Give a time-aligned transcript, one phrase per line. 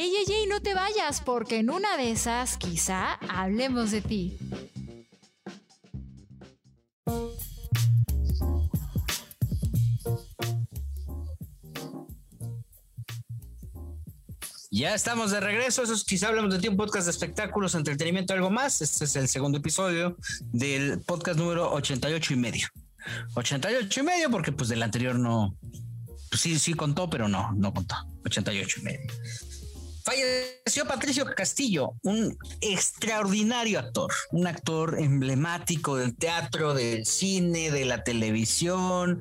[0.00, 4.38] Ey, ey, ey, no te vayas, porque en una de esas quizá hablemos de ti.
[14.70, 15.82] Ya estamos de regreso.
[15.82, 18.80] Eso es quizá hablamos de ti, un podcast de espectáculos, entretenimiento, algo más.
[18.80, 20.16] Este es el segundo episodio
[20.52, 22.68] del podcast número 88 y medio.
[23.34, 25.58] 88 y medio, porque pues del anterior no,
[26.30, 27.96] pues sí, sí contó, pero no, no contó.
[28.24, 29.12] 88 y medio.
[30.08, 38.04] Falleció Patricio Castillo, un extraordinario actor, un actor emblemático del teatro, del cine, de la
[38.04, 39.20] televisión,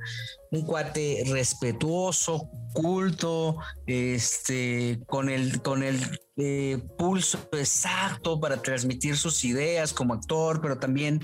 [0.52, 6.00] un cuate respetuoso, culto, este, con el, con el
[6.40, 11.20] eh, pulso exacto para transmitir sus ideas como actor, pero también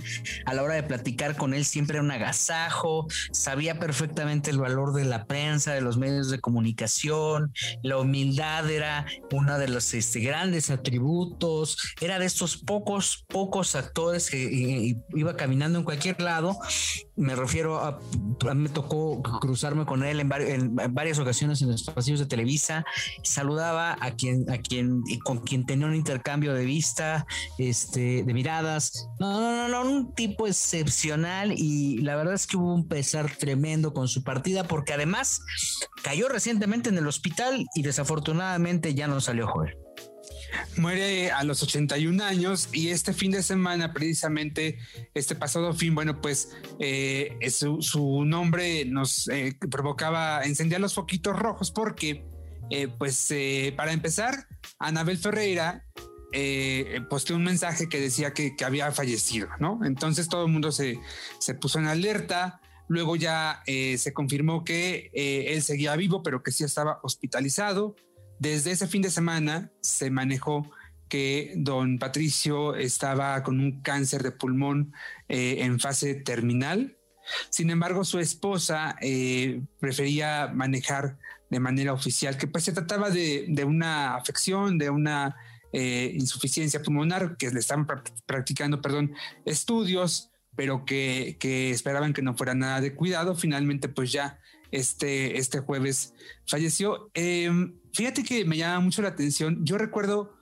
[0.47, 4.93] a la hora de platicar con él siempre era un agasajo, sabía perfectamente el valor
[4.93, 7.53] de la prensa, de los medios de comunicación,
[7.83, 14.31] la humildad era uno de los este, grandes atributos, era de estos pocos, pocos actores
[14.31, 16.57] que iba caminando en cualquier lado,
[17.15, 17.99] me refiero a,
[18.55, 22.85] me tocó cruzarme con él en, en, varias ocasiones en los pasillos de Televisa,
[23.23, 27.25] saludaba a quien, a quien, con quien tenía un intercambio de vista,
[27.57, 29.07] este, de miradas.
[29.19, 33.29] No, no, no, no, un tipo excepcional y la verdad es que hubo un pesar
[33.37, 35.41] tremendo con su partida porque además
[36.03, 39.82] cayó recientemente en el hospital y desafortunadamente ya no salió joven.
[40.77, 44.77] Muere a los 81 años y este fin de semana, precisamente
[45.13, 51.71] este pasado fin, bueno, pues eh, su, nombre nos eh, provocaba, encendía los foquitos rojos
[51.71, 52.25] porque,
[52.69, 53.33] eh, pues,
[53.75, 54.47] para empezar,
[54.79, 55.85] Anabel Ferreira
[57.09, 59.79] posteó un mensaje que decía que, había fallecido, ¿no?
[59.83, 60.99] Entonces todo el mundo se,
[61.39, 62.59] se puso en alerta.
[62.87, 67.95] Luego ya se confirmó que él seguía vivo, pero que sí estaba hospitalizado.
[68.43, 70.69] Desde ese fin de semana se manejó
[71.07, 74.91] que don Patricio estaba con un cáncer de pulmón
[75.29, 76.97] eh, en fase terminal.
[77.49, 81.17] Sin embargo, su esposa eh, prefería manejar
[81.49, 85.37] de manera oficial que pues se trataba de, una afección, de una
[85.71, 87.87] eh, insuficiencia pulmonar, que le estaban
[88.25, 89.13] practicando, perdón,
[89.45, 93.35] estudios, pero que, que, esperaban que no fuera nada de cuidado.
[93.35, 94.37] Finalmente, pues ya
[94.69, 96.13] este, este jueves
[96.45, 97.09] falleció.
[97.13, 99.65] Em, fíjate que me llama mucho la atención.
[99.65, 100.33] Yo recuerdo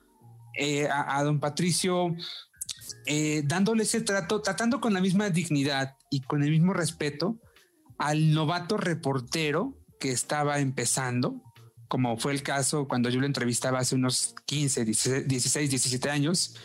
[0.58, 2.14] eh, a, don Patricio
[3.06, 7.38] eh, dándole ese trato, tratando con la misma dignidad y con el mismo respeto
[7.98, 11.40] al novato reportero que estaba empezando,
[11.88, 16.56] como fue el caso cuando yo lo entrevistaba hace unos 15, 16, 17 años,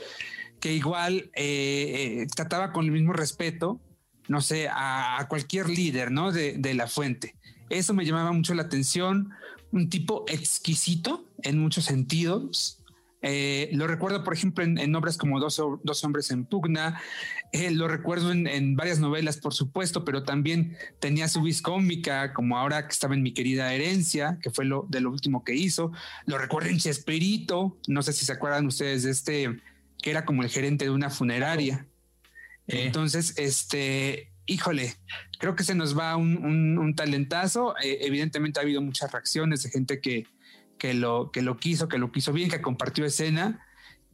[0.59, 3.79] que igual eh, trataba con el mismo respeto,
[4.27, 6.31] no sé, a, cualquier líder, ¿no?
[6.31, 7.35] De, de la fuente.
[7.69, 9.29] Eso me llamaba mucho la atención.
[9.71, 12.77] Un tipo exquisito en muchos sentidos.
[13.21, 15.59] Eh, lo recuerdo, por ejemplo, en, obras como Dos,
[16.03, 17.01] hombres en pugna.
[17.51, 22.57] Eh, lo recuerdo en, varias novelas, por supuesto, pero también tenía su vis cómica, como
[22.57, 25.91] ahora que estaba en Mi querida herencia, que fue lo de lo último que hizo.
[26.25, 27.77] Lo recuerdo en Chespirito.
[27.87, 29.59] No sé si se acuerdan ustedes de este,
[30.01, 31.87] que era como el gerente de una funeraria.
[32.67, 32.83] Eh.
[32.85, 34.95] Entonces, este, híjole,
[35.37, 37.75] creo que se nos va un, talentazo.
[37.83, 40.25] Eh, evidentemente ha habido muchas reacciones de gente que,
[40.77, 43.63] que, lo, que lo quiso, que lo quiso bien, que compartió escena.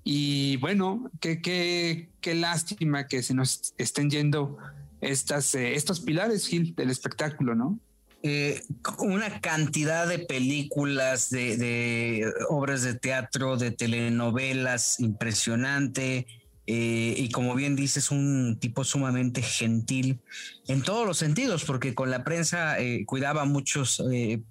[0.03, 4.57] Y bueno, qué, qué, qué lástima que se nos estén yendo
[4.99, 7.79] estas, eh, estos pilares, Gil, del espectáculo, ¿no?
[8.25, 8.61] Eh,
[8.99, 16.25] una cantidad de películas, de, de, obras de teatro, de telenovelas impresionante.
[16.65, 20.21] Eh, y como bien dices, un tipo sumamente gentil
[20.67, 24.41] en todos los sentidos, porque con la prensa eh, cuidaba muchos eh,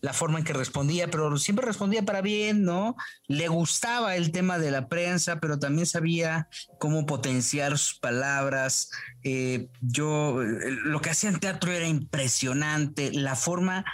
[0.00, 2.96] la forma en que respondía, pero siempre respondía para bien, ¿no?
[3.28, 6.48] Le gustaba el tema de la prensa, pero también sabía
[6.78, 8.90] cómo potenciar sus palabras.
[9.82, 13.84] yo, lo que hacía en teatro era impresionante, la forma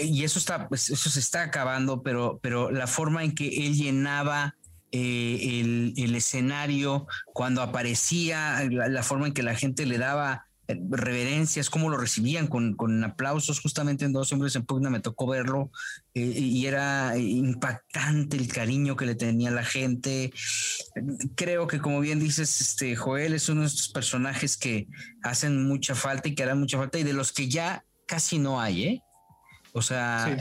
[0.00, 3.74] y eso está, pues, eso se está acabando, pero, pero la forma en que él
[3.74, 4.54] llenaba
[4.96, 11.68] eh, el, escenario, cuando aparecía, la, forma en que la gente le daba eh, reverencias,
[11.68, 15.72] cómo lo recibían con, con aplausos, justamente en Dos Hombres en Pugna me tocó verlo
[16.14, 20.32] eh, y era impactante el cariño que le tenía la gente.
[21.34, 24.86] Creo que como bien dices, este Joel es uno de estos personajes que
[25.24, 28.60] hacen mucha falta y que harán mucha falta y de los que ya casi no
[28.60, 29.02] hay, ¿eh?
[29.72, 30.38] O sea,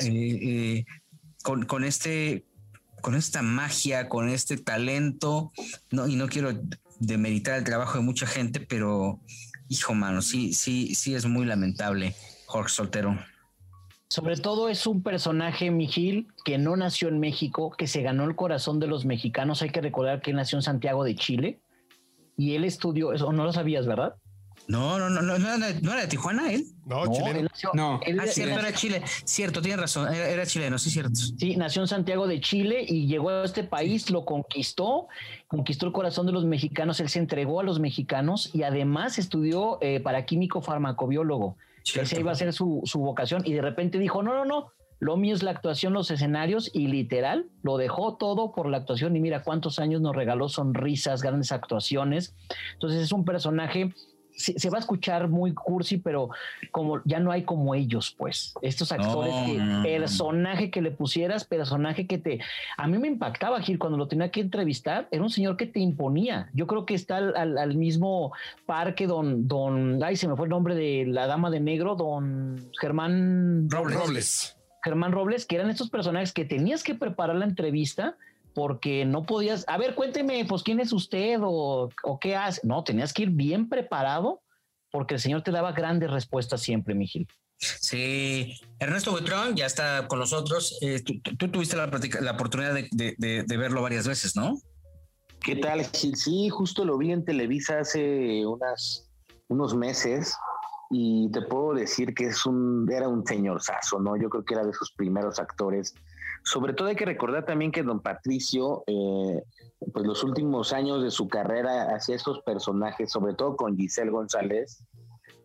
[1.41, 2.45] con, con este
[3.03, 5.51] con esta magia, con este talento,
[5.91, 6.53] no, y no quiero
[6.99, 9.19] demeritar el trabajo de mucha gente, pero
[9.67, 12.15] hijo mano, sí, sí, sí es muy lamentable,
[12.45, 13.19] Jorge Soltero.
[14.09, 18.37] Sobre todo es un personaje, Mijil, que no nació en México, que se ganó el
[18.37, 19.61] corazón de los mexicanos.
[19.61, 21.59] Hay que recordar que nació en Santiago de Chile
[22.37, 24.15] y él estudió, eso no lo sabías, ¿verdad?
[24.67, 26.65] No, no, no, no, no, era- no era de Tijuana él.
[26.85, 27.39] No, No, chileno.
[27.39, 27.99] él nació- No.
[28.05, 29.01] él Ah, cierto, era Chile.
[29.25, 30.13] Cierto, tienes razón.
[30.13, 31.15] Era, era chileno, sí, cierto.
[31.15, 35.07] Sí, nació en Santiago de Chile y llegó a este país, lo conquistó,
[35.47, 39.77] conquistó el corazón de los mexicanos, él se entregó a los mexicanos y además estudió
[39.81, 41.57] eh, para químico farmacobiólogo.
[41.83, 42.11] Cierto.
[42.11, 45.17] Esa iba a ser su, su vocación y de repente dijo, no, no, no, lo
[45.17, 49.19] mío es la actuación, los escenarios y literal lo dejó todo por la actuación y
[49.19, 52.33] mira cuántos años nos regaló sonrisas, grandes actuaciones.
[52.75, 53.93] Entonces es un personaje,
[54.35, 56.29] se, se va a escuchar muy cursi, pero
[56.71, 61.45] como ya no hay como ellos, pues, estos actores No, que personaje que le pusieras,
[61.45, 62.39] personaje que te...
[62.77, 65.79] A mí me impactaba, Gil, cuando lo tenía que entrevistar, era un señor que te
[65.79, 66.49] imponía.
[66.53, 68.33] Yo creo que está al, al- al mismo
[68.65, 72.69] parque don, don, ay, se me fue el nombre de la dama de negro, don
[72.79, 73.99] Germán Robles.
[73.99, 74.57] Robles.
[74.83, 78.17] Germán Robles, que eran estos personajes que tenías que preparar la entrevista
[78.53, 82.61] porque no podías, a ver, cuénteme, pues quién es usted o, o qué hace.
[82.63, 84.41] No, tenías que ir bien preparado
[84.91, 87.27] porque el señor te daba grandes respuestas siempre, Mijil.
[87.57, 90.77] Sí, Ernesto Buitrón ya está con nosotros.
[90.81, 91.89] Eh, tú, tú- tuviste la,
[92.21, 94.57] la oportunidad de, de- de- de verlo varias veces, ¿no?
[95.41, 96.15] ¿Qué tal, Gil?
[96.15, 99.09] Sí, justo lo vi en Televisa hace unas,
[99.47, 100.35] unos meses
[100.89, 104.15] y te puedo decir que es un, era un señorzazo, ¿no?
[104.15, 105.93] Yo creo que era de sus primeros actores.
[106.43, 109.43] Sobre todo hay que recordar también que don Patricio, eh,
[109.93, 114.83] pues los últimos años de su carrera hacía estos personajes, sobre todo con Giselle González,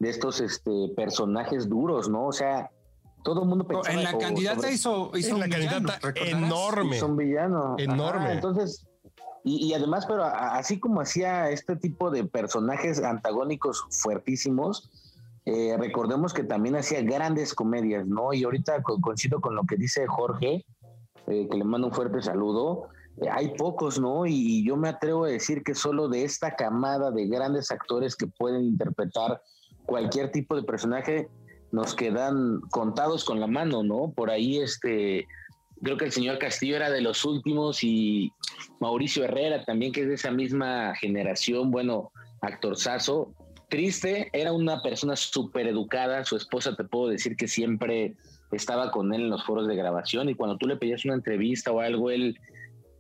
[0.01, 2.27] de estos este, personajes duros, ¿no?
[2.27, 2.71] O sea,
[3.25, 3.95] todo el mundo pensaba...
[3.95, 6.99] En la o candidata sobre- hizo, hizo En un la villano, candidata enorme.
[6.99, 7.75] son villano.
[7.79, 8.21] Enorme.
[8.27, 8.87] Ajá, entonces,
[9.45, 14.91] y, y además, pero a- así como hacía este tipo de personajes antagónicos fuertísimos,
[15.45, 18.33] eh, recordemos que también hacía grandes comedias, ¿no?
[18.33, 20.65] Y ahorita co- coincido con lo que dice Jorge,
[21.31, 22.89] eh, que le mando un fuerte saludo.
[23.21, 24.27] Eh, hay pocos, ¿no?
[24.27, 28.27] Y, yo me atrevo a decir que solo de esta camada de grandes actores que
[28.27, 29.43] pueden interpretar
[29.87, 31.29] cualquier tipo de personaje,
[31.71, 34.13] nos quedan contados con la mano, ¿no?
[34.15, 35.27] Por ahí, este,
[35.83, 38.33] creo que el señor Castillo era de los últimos y
[38.81, 42.11] Mauricio Herrera también, que es de esa misma generación, bueno,
[42.41, 43.33] actorzazo.
[43.69, 48.17] Triste, era una persona súper educada, su esposa te puedo decir que siempre
[48.53, 51.71] estaba con él en los foros de grabación y cuando tú le pedías una entrevista
[51.73, 52.39] o algo, él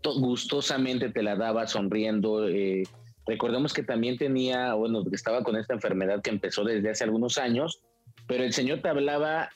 [0.02, 2.48] to- gustosamente te la daba sonriendo.
[2.48, 2.82] eh,
[3.26, 7.38] recordemos que también tenía, bueno, que estaba con esta enfermedad que empezó desde hace algunos
[7.38, 7.80] años,
[8.26, 9.50] pero el señor te hablaba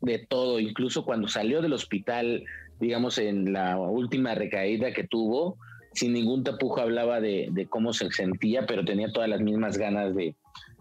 [0.00, 2.44] de todo, incluso cuando salió del hospital,
[2.80, 5.56] digamos, en la última recaída que tuvo,
[5.94, 10.14] sin ningún tapujo hablaba de, de cómo se sentía, pero tenía todas las mismas ganas
[10.14, 10.34] de,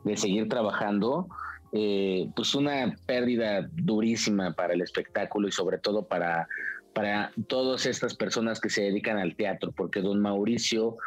[0.03, 1.27] de seguir trabajando.
[1.73, 6.47] Eh, pues una pérdida durísima para el espectáculo y sobre todo para,
[6.93, 10.97] para todas estas personas que se dedican al teatro, porque don Mauricio,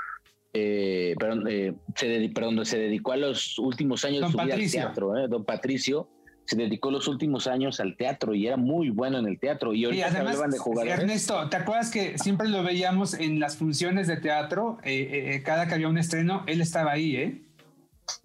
[0.52, 4.50] eh, perdón, eh, se, perdón, se dedicó a los últimos años Don su vida al
[4.50, 4.80] Patricio.
[4.80, 5.28] teatro, ¿eh?
[5.28, 6.08] don Patricio
[6.46, 9.80] se dedicó los últimos años al teatro y era muy bueno en el teatro y
[9.80, 10.98] Y ahorita que además, hablaban de jugadores.
[10.98, 14.78] Ernesto, ¿te acuerdas que siempre lo veíamos en las funciones de teatro?
[14.84, 17.42] Eh, eh, cada que había un estreno, él estaba ahí, ¿eh?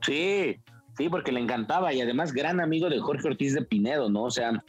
[0.06, 0.58] Sí,
[1.02, 4.24] sí, porque le encantaba y además gran amigo de Jorge Ortiz de Pinedo, ¿no?
[4.24, 4.64] O sea,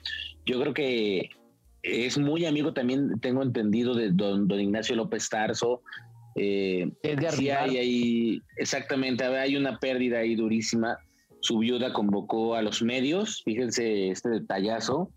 [0.46, 1.28] yo creo que
[1.82, 5.82] es muy amigo también, tengo entendido, de don, don Ignacio López Tarso.
[6.34, 10.96] Eh, Edgar sí hay ahí, exactamente, hay una pérdida ahí durísima.
[11.40, 15.10] Su viuda convocó a los medios, fíjense este detallazo,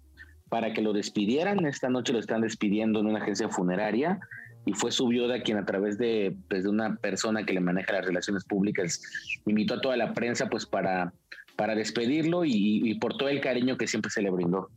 [0.50, 1.65] para que lo despidieran.
[1.65, 4.19] Esta noche lo están despidiendo en una agencia funeraria
[4.65, 7.93] y fue su viuda quien a través de, pues, de una persona que le maneja
[7.93, 9.01] las relaciones públicas
[9.45, 11.13] invitó a toda la prensa pues para,
[11.55, 14.69] para despedirlo y, y por todo el cariño que siempre se le brindó.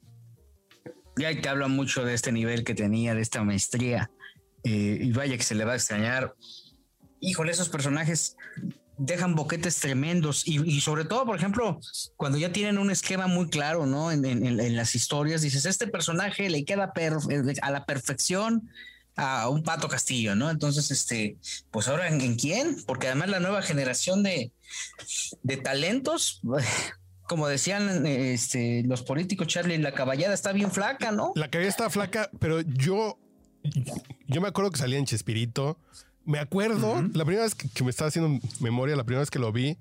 [1.17, 4.11] Ya te habla mucho de este nivel que tenía, de esta maestría.
[4.65, 6.35] eh, y vaya que se le va a extrañar.
[7.21, 8.37] Híjole, esos personajes
[8.99, 11.81] dejan boquetes tremendos y, y sobre todo, por ejemplo,
[12.17, 14.11] cuando ya tienen un esquema muy claro, ¿no?
[14.13, 16.93] En, en- en- las historias, dices, este personaje le queda
[17.63, 18.69] a la perfección
[19.19, 20.49] a un Pato Castillo, ¿no?
[20.49, 21.37] Entonces, este,
[21.73, 22.77] pues ahora en, en quién?
[22.87, 24.53] Porque además la nueva generación de,
[25.43, 26.41] de talentos,
[27.27, 31.33] como decían este, los políticos, Charlie, la caballada está bien flaca, ¿no?
[31.35, 33.19] La cabeza está flaca, pero yo,
[34.29, 35.79] yo me acuerdo que salía en Chespirito.
[36.25, 39.39] Me acuerdo, la primera vez que, que me estaba haciendo memoria, la primera vez que
[39.39, 39.79] lo vi,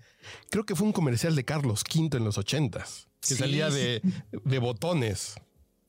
[0.50, 4.02] creo que fue un comercial de Carlos V en los ochentas, que Sí, salía de,
[4.32, 5.36] de botones.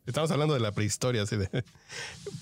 [0.09, 1.51] Estamos hablando de la prehistoria, así de.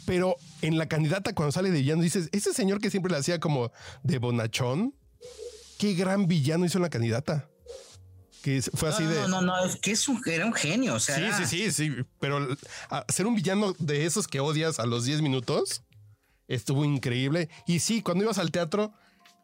[0.07, 3.41] Pero en la candidata, cuando sale de villano, dices, ese señor que siempre le hacía
[3.41, 3.73] como
[4.05, 4.95] de bonachón,
[5.77, 7.49] qué gran villano hizo la candidata.
[8.41, 9.21] que fue así no, de.
[9.23, 10.95] No, no, no, es que es un, era un genio.
[10.95, 12.05] O sea, sí, sí, sí, sí.
[12.21, 12.57] Pero
[13.09, 15.83] ser un villano de esos que odias a los 10 minutos
[16.47, 17.49] estuvo increíble.
[17.67, 18.93] Y sí, cuando ibas al teatro,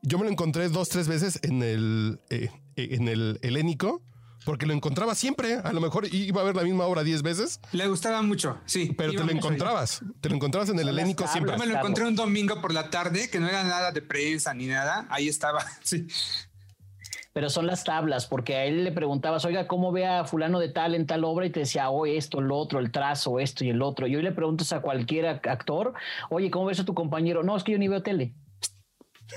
[0.03, 4.01] yo me lo encontré dos, tres veces en el, eh, en el helénico
[4.45, 5.55] porque lo encontraba siempre.
[5.55, 7.61] A lo mejor iba a ver la misma obra 10 veces.
[7.73, 8.95] Le gustaba mucho, sí.
[8.97, 10.03] Pero te lo encontrabas.
[10.21, 11.53] Te lo encontrabas en el helénico siempre.
[11.53, 14.55] Yo me lo encontré un domingo por la tarde, que no era nada de prensa
[14.55, 15.07] ni nada.
[15.11, 16.07] Ahí estaba, sí.
[17.33, 20.69] Pero son las tablas, porque a él le preguntabas, oiga, ¿cómo ve a fulano de
[20.69, 21.47] tal en tal obra?
[21.47, 24.07] Y te decía, oh, esto, lo otro, el trazo, esto y el otro.
[24.07, 25.95] Y hoy le preguntas a cualquier actor,
[26.29, 27.43] oye, ¿cómo ves a tu compañero?
[27.43, 28.35] No, es que yo ni veo tele.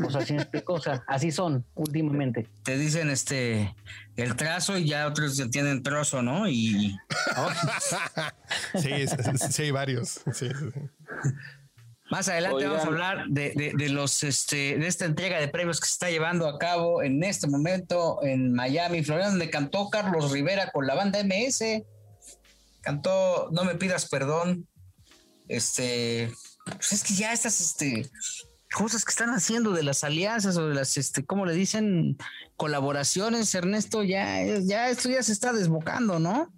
[0.04, 0.38] O sea, así,
[0.68, 2.48] o así son últimamente.
[2.64, 3.76] Te dicen este
[4.16, 6.48] el trazo y ya otros tienen trozo, ¿no?
[6.48, 6.98] Y
[8.76, 8.90] sí,
[9.50, 10.22] sí, hay varios.
[12.10, 15.94] Más adelante vamos a hablar de, los este de esta entrega de premios que se
[15.94, 20.86] está llevando a cabo en este momento en Miami, Florida, donde cantó Carlos Rivera con
[20.86, 21.84] la banda MS.
[22.82, 24.68] Cantó No me pidas perdón.
[25.48, 26.32] Este,
[26.66, 28.10] pues es que ya estas este
[28.76, 32.18] cosas que están haciendo de las alianzas o de las, este, ¿cómo le dicen?
[32.58, 36.52] Colaboraciones, Ernesto, ya, ya esto ya se está desbocando, ¿no?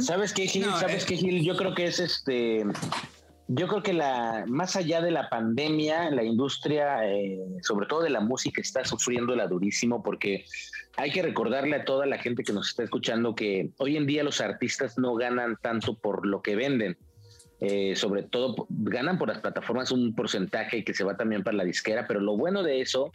[0.00, 0.64] ¿Sabes qué, Gil?
[0.64, 1.44] ¿Sabes eh, qué, Gil?
[1.44, 2.64] Yo creo que es este.
[3.48, 8.10] Yo creo que la, más allá de la pandemia, la industria, eh, sobre todo de
[8.10, 10.46] la música, está sufriendo la durísimo porque
[10.96, 14.24] hay que recordarle a toda la gente que nos está escuchando que hoy en día
[14.24, 16.96] los artistas no ganan tanto por lo que venden,
[17.60, 21.64] eh, sobre todo ganan por las plataformas un porcentaje que se va también para la
[21.64, 23.12] disquera, pero lo bueno de eso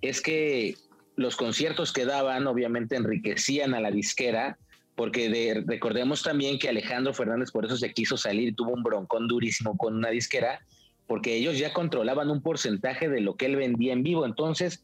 [0.00, 0.76] es que
[1.16, 4.58] los conciertos que daban obviamente enriquecían a la disquera,
[4.94, 9.28] porque recordemos también que Alejandro Fernández por eso se quiso salir y tuvo un broncón
[9.28, 10.60] durísimo con una disquera,
[11.06, 14.24] porque ellos ya controlaban un porcentaje de lo que él vendía en vivo.
[14.24, 14.82] Entonces,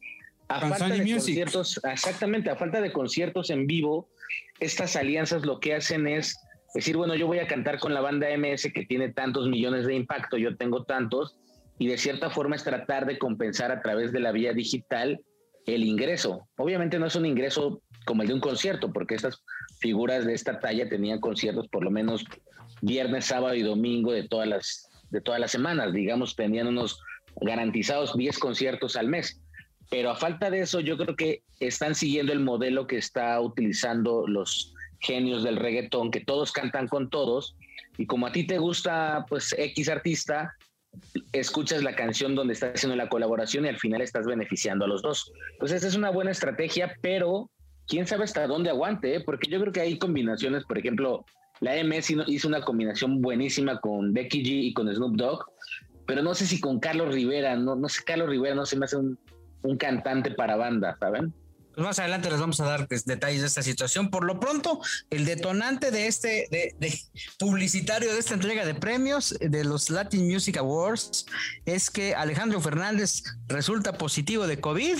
[0.49, 4.09] a falta de conciertos, exactamente, a falta de conciertos en vivo,
[4.61, 6.37] estas alianzas lo que hacen es
[6.77, 9.95] decir, bueno, yo voy a cantar con la banda MS que tiene tantos millones de
[9.95, 11.37] impacto, yo tengo tantos,
[11.79, 15.21] y de cierta forma es tratar de compensar a través de la vía digital
[15.67, 16.49] el ingreso.
[16.57, 19.43] Obviamente no es un ingreso como el de un concierto, porque estas
[19.81, 22.25] figuras de esta talla tenían conciertos por lo menos
[22.81, 27.01] viernes, sábado y domingo de todas las, de todas las semanas, digamos, tenían unos
[27.41, 29.41] garantizados 10 conciertos al mes.
[29.91, 34.27] Pero a falta de eso, yo creo que están siguiendo el modelo que está utilizando
[34.27, 37.57] los genios del reggaetón, que todos cantan con todos,
[37.99, 40.55] y como a ti te gusta, pues, X artista,
[41.33, 45.03] escuchas la canción donde está haciendo la colaboración y al final estás beneficiando a los
[45.03, 45.33] dos.
[45.53, 47.51] Entonces, es una buena estrategia, pero
[47.87, 49.21] quién sabe hasta dónde aguante, ¿eh?
[49.21, 51.25] porque yo creo que hay combinaciones, por ejemplo,
[51.61, 55.45] la MS hizo una combinación buenísima con Becky G y con Snoop Dogg,
[56.07, 58.85] pero no sé si con Carlos Rivera, no, no sé, Carlos Rivera no se me
[58.85, 59.19] hace un,
[59.63, 61.33] un cantante para banda, ¿saben?
[61.77, 64.09] Pues más adelante les vamos a dar pues, detalles de esta situación.
[64.09, 64.81] Por lo pronto,
[65.11, 66.99] el detonante de este de,
[67.39, 71.27] publicitario de esta entrega de premios de los Latin Music Awards
[71.67, 74.97] es que Alejandro Fernández resulta positivo de COVID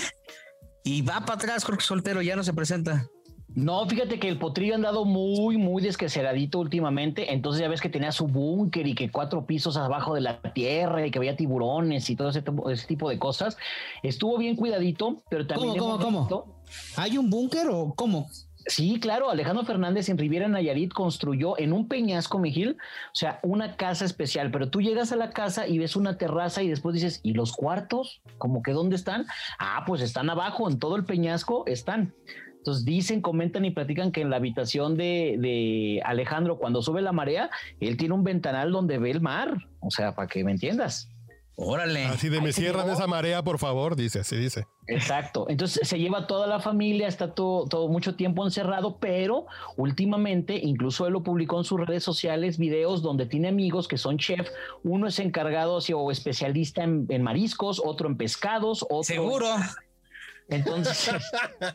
[0.83, 3.07] y va para atrás, Jorge Soltero, ya no se presenta.
[3.55, 7.33] No, fíjate que el potrillo ha andado muy, muy desqueceradito últimamente.
[7.33, 11.07] Entonces ya ves que tenía su búnker y que cuatro pisos abajo de la tierra
[11.07, 12.43] y que había tiburones y todo ese,
[12.85, 13.57] tipo de cosas.
[14.03, 15.75] Estuvo bien cuidadito, pero también.
[15.75, 16.56] ¿Cómo, cómo, cómo?
[16.95, 18.29] ¿Hay un búnker o cómo?
[18.67, 22.75] Sí, claro, Alejandro Fernández en Riviera Nayarit construyó en un peñasco, Miguel,
[23.13, 26.61] o sea, una casa especial, pero tú llegas a la casa y ves una terraza
[26.63, 28.21] y después dices, ¿y los cuartos?
[28.37, 29.25] ¿Cómo que dónde están?
[29.57, 32.13] Ah, pues están abajo, en todo el peñasco están.
[32.57, 37.49] Entonces dicen, comentan y platican que en la habitación de, Alejandro, cuando sube la marea,
[37.79, 39.69] él tiene un ventanal donde ve el mar.
[39.79, 41.09] O sea, para que me entiendas.
[41.59, 42.05] Órale.
[42.05, 44.67] Así de me cierran esa marea, por favor, dice, así dice.
[44.85, 45.47] Exacto.
[45.49, 51.07] Entonces se lleva toda la familia, está todo, todo mucho tiempo encerrado, pero últimamente, incluso
[51.07, 54.47] él lo publicó en sus redes sociales, videos donde tiene amigos que son chef.
[54.83, 59.03] Uno es encargado o especialista en, en mariscos, otro en pescados, otro.
[59.03, 59.47] Seguro.
[60.49, 61.09] Entonces,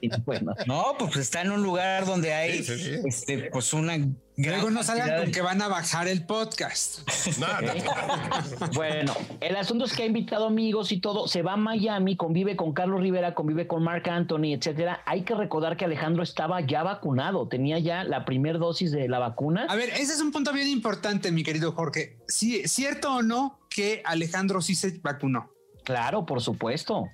[0.67, 2.65] no, pues está en un lugar donde hay
[3.05, 3.99] Este, pues una
[4.37, 7.01] Luego no salgan con que van a bajar el podcast.
[8.75, 11.29] bueno, el asunto es que ha invitado amigos y todo.
[11.29, 15.03] Se va a Miami, convive con Carlos Rivera, convive con Mark Anthony, etcétera.
[15.05, 19.19] Hay que recordar que Alejandro estaba ya vacunado, tenía ya la primera dosis de la
[19.19, 19.67] vacuna.
[19.69, 22.17] A ver, ese es un punto bien importante, mi querido Jorge.
[22.27, 25.51] ¿Sí, ¿Cierto o no que Alejandro sí se vacunó?
[25.85, 27.09] Claro, por supuesto.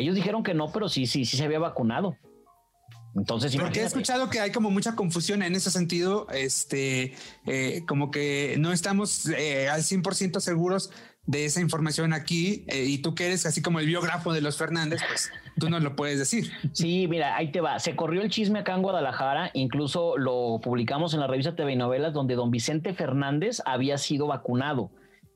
[0.00, 2.16] Ellos dijeron que no, pero sí, sí, sí se había vacunado.
[3.16, 7.14] Entonces, porque he escuchado que hay como mucha confusión en ese sentido, este,
[7.46, 10.90] eh, como que no estamos eh, al 100% seguros
[11.26, 14.56] de esa información aquí eh, y tú que eres así como el biógrafo de los
[14.56, 16.50] Fernández, pues tú nos lo puedes decir.
[16.72, 17.78] Sí, mira, ahí te va.
[17.80, 22.12] Se corrió el chisme acá en Guadalajara, incluso lo publicamos en la revista TV Novelas,
[22.12, 24.90] donde don Vicente Fernández había sido vacunado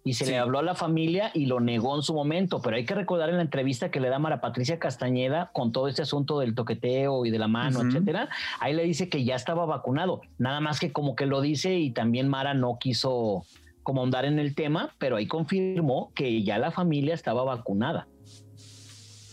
[0.07, 2.85] y se le habló a la familia y lo negó en su momento, pero hay
[2.85, 6.39] que recordar en la entrevista que le da Mara Patricia Castañeda con todo este asunto
[6.41, 8.29] del toqueteo y de la mano, etcétera,
[8.61, 11.91] ahí le dice que ya estaba vacunado, nada más que como que lo dice y
[11.91, 13.47] también Mara no quiso
[13.83, 18.07] como andar en el tema, pero ahí confirmó que ya la familia estaba vacunada.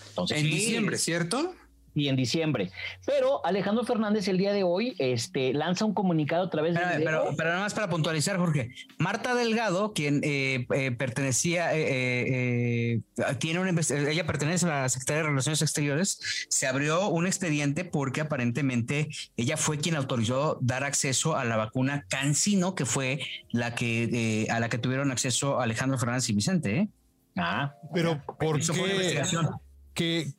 [0.10, 1.54] Entonces, en diciembre, ¿cierto?
[1.94, 2.72] Y en diciembre.
[3.06, 6.82] Pero Alejandro Fernández el día de hoy este, lanza un comunicado a través de...
[6.98, 8.72] Pero, pero, nada más para puntualizar, Jorge.
[8.98, 13.02] Marta Delgado, quien eh, eh, pertenecía, eh,
[13.40, 18.22] tiene una ella pertenece a la Secretaría de Relaciones Exteriores, se abrió un expediente porque
[18.22, 23.20] aparentemente ella fue quien autorizó dar acceso a la vacuna Cancino, que fue
[23.52, 26.90] la que a la que tuvieron acceso Alejandro Fernández y Vicente.
[27.38, 29.22] Ah, pero ¿por qué?
[29.94, 30.34] Que,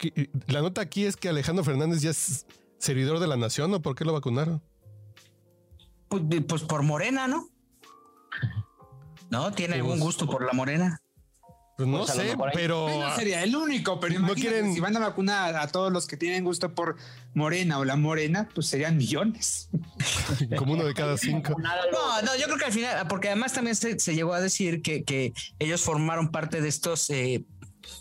[0.47, 2.47] la nota aquí es que Alejandro Fernández ya es
[2.79, 4.63] servidor de la nación, ¿o por qué lo vacunaron?
[6.09, 7.49] Pues, pues por Morena, ¿no?
[9.31, 11.01] No, tiene algún gusto por la Morena.
[11.77, 12.87] Pues no pues sé, pero.
[13.17, 14.75] sería el único, pero no quieren...
[14.75, 16.97] si van a vacunar a todos los que tienen gusto por
[17.33, 19.71] Morena o la Morena, pues serían millones.
[20.59, 21.57] Como uno de cada cinco.
[21.59, 25.03] No, no, yo creo que al final, porque además también se, llegó a decir que,
[25.03, 27.47] que ellos formaron parte de estos eh,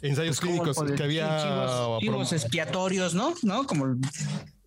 [0.02, 1.98] Ensayos pues clínicos que había.
[2.00, 3.34] Chivos, expiatorios, ¿no?
[3.44, 3.66] ¿No?
[3.66, 3.96] Como.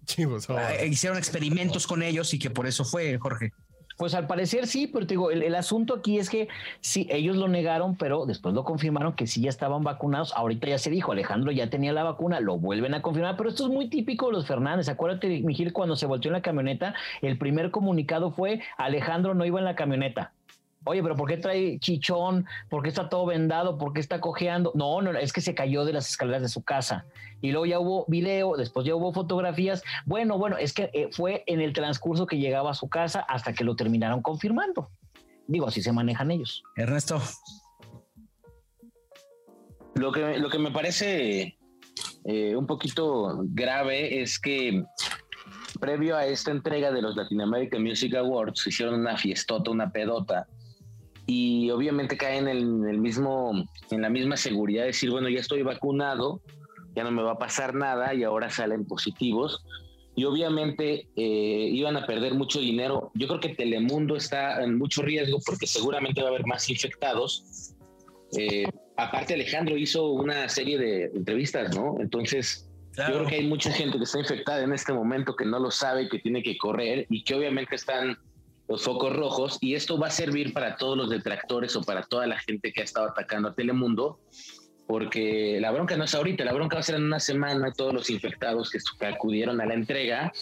[0.07, 0.49] Chivos.
[0.51, 0.57] Oh.
[0.57, 3.53] Ah, hicieron experimentos con ellos y que por eso fue, Jorge.
[3.97, 6.49] Pues al parecer sí, pero te digo, el, asunto aquí es que
[6.81, 10.33] sí, ellos lo negaron, pero después lo confirmaron que sí ya estaban vacunados.
[10.35, 13.65] Ahorita ya se dijo, Alejandro ya tenía la vacuna, lo vuelven a confirmar, pero esto
[13.65, 14.89] es muy típico de los Fernández.
[14.89, 19.61] Acuérdate, Miguel, cuando se volteó en la camioneta, el primer comunicado fue Alejandro no iba
[19.61, 20.33] en la camioneta.
[20.85, 22.47] Oye, pero ¿por qué trae chichón?
[22.69, 23.79] ¿Por qué está todo vendado?
[23.79, 24.71] ¿Por qué está cojeando?
[24.75, 27.07] No, no, es que se cayó de las escaleras de su casa.
[27.41, 29.83] Y luego ya hubo video, después ya hubo fotografías.
[30.05, 33.55] Bueno, bueno, es que eh, fue en el transcurso que llegaba a su casa hasta
[33.55, 34.91] que lo terminaron confirmando.
[35.47, 36.63] Digo, así se manejan ellos.
[36.77, 37.21] Ernesto.
[39.95, 41.57] Lo que, lo que me parece
[42.25, 44.85] eh, un poquito grave es que
[45.81, 50.47] previo a esta entrega de los Latin American Music Awards hicieron una fiestota, una pedota
[51.27, 55.63] y obviamente caen en el mismo, en la misma seguridad de decir, bueno, ya estoy
[55.63, 56.41] vacunado,
[56.95, 59.65] ya no me va a pasar nada y ahora salen positivos.
[60.17, 63.11] Y obviamente eh, iban a perder mucho dinero.
[63.15, 67.75] Yo creo que Telemundo está en mucho riesgo porque seguramente va a haber más infectados.
[68.39, 71.97] Eh, aparte Alejandro hizo una serie de entrevistas, ¿no?
[72.01, 75.59] Entonces, yo creo que hay mucha gente que está infectada en este momento que no
[75.59, 78.17] lo sabe, que tiene que correr y que obviamente están
[78.69, 82.27] los focos rojos y esto va a servir para todos los detractores o para toda
[82.27, 84.21] la gente que ha estado atacando a Telemundo,
[84.87, 87.93] porque la bronca no es ahorita, la bronca va a ser en una semana todos
[87.93, 90.33] los infectados que acudieron a la entrega,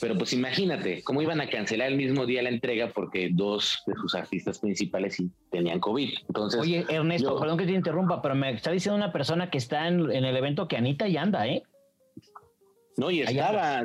[0.00, 3.94] pero pues imagínate cómo iban a cancelar el mismo día la entrega porque dos de
[3.94, 6.10] sus artistas principales tenían COVID.
[6.28, 9.88] Entonces, Oye, Ernesto, perdón que te interrumpa, pero me está diciendo una persona que está
[9.88, 11.62] en, el evento que Anita ya anda, ¿eh?
[12.96, 13.84] No, y estaba,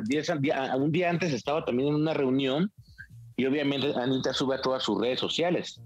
[0.76, 2.70] un día antes estaba también en una reunión
[3.38, 5.80] y obviamente Anita sube a todas sus redes sociales.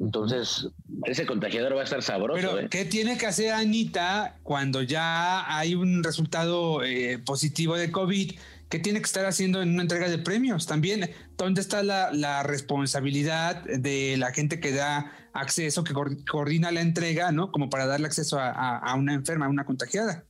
[0.00, 0.66] Entonces,
[1.04, 2.40] ese contagiador va a estar sabroso.
[2.40, 2.68] Pero, ¿eh?
[2.70, 8.32] ¿qué tiene que hacer Anita cuando ya hay un resultado eh, positivo de COVID?
[8.70, 10.66] ¿Qué tiene que estar haciendo en una entrega de premios?
[10.66, 17.30] También, ¿dónde está la, responsabilidad de la gente que da acceso, que coordina la entrega,
[17.30, 17.52] ¿no?
[17.52, 20.24] Como para darle acceso a, una enferma, a una contagiada.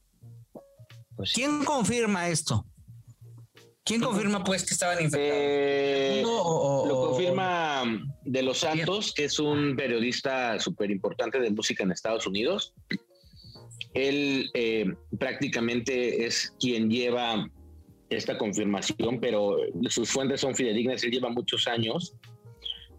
[1.14, 2.66] Pues, ¿Quién confirma esto?
[3.90, 5.34] ¿Quién confirma pues que estaban infectados?
[5.36, 7.82] Eh, lo confirma
[8.24, 12.72] De Los Santos, que es un periodista súper importante de música en Estados Unidos.
[13.92, 14.86] Él eh,
[15.18, 17.50] prácticamente es quien lleva
[18.10, 19.56] esta confirmación, pero
[19.88, 21.02] sus fuentes son fidedignas.
[21.02, 22.14] Él lleva muchos años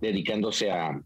[0.01, 1.01] dedicándose a,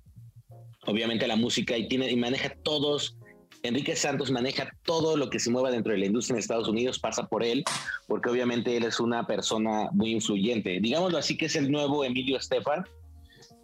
[0.88, 3.20] obviamente, a la música y tiene y maneja todos
[3.68, 7.00] Enrique Santos maneja todo lo que se mueva dentro de la industria en Estados Unidos,
[7.00, 7.64] pasa por él,
[8.08, 10.80] porque obviamente él es una persona muy influyente.
[10.80, 12.86] Digámoslo así que es el nuevo Emilio Estefan,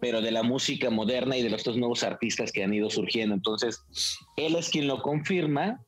[0.00, 3.34] pero de la música moderna y de estos nuevos artistas que han ido surgiendo.
[3.34, 3.84] Entonces,
[4.36, 5.80] él es quien lo confirma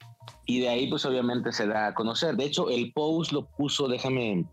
[0.47, 2.37] y de ahí pues obviamente se da a conocer.
[2.37, 4.45] De hecho, el post lo puso, déjame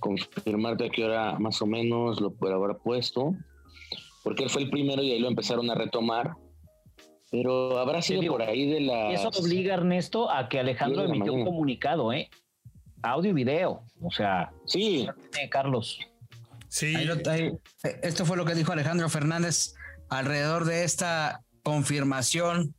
[0.00, 3.34] confirmarte a qué hora más o menos lo haber puesto,
[4.24, 6.34] porque él fue el primero y ahí lo empezaron a retomar
[7.32, 9.10] pero habrá sido por ahí de la.
[9.10, 12.28] Eso obliga, Ernesto, a que Alejandro emitió un comunicado, ¿eh?
[13.02, 13.84] Audio y video.
[14.02, 14.52] O sea.
[14.66, 15.08] Sí.
[15.50, 15.98] Carlos.
[16.68, 16.94] Sí.
[18.02, 19.74] esto fue lo que dijo Alejandro Fernández
[20.10, 22.74] alrededor de esta confirmación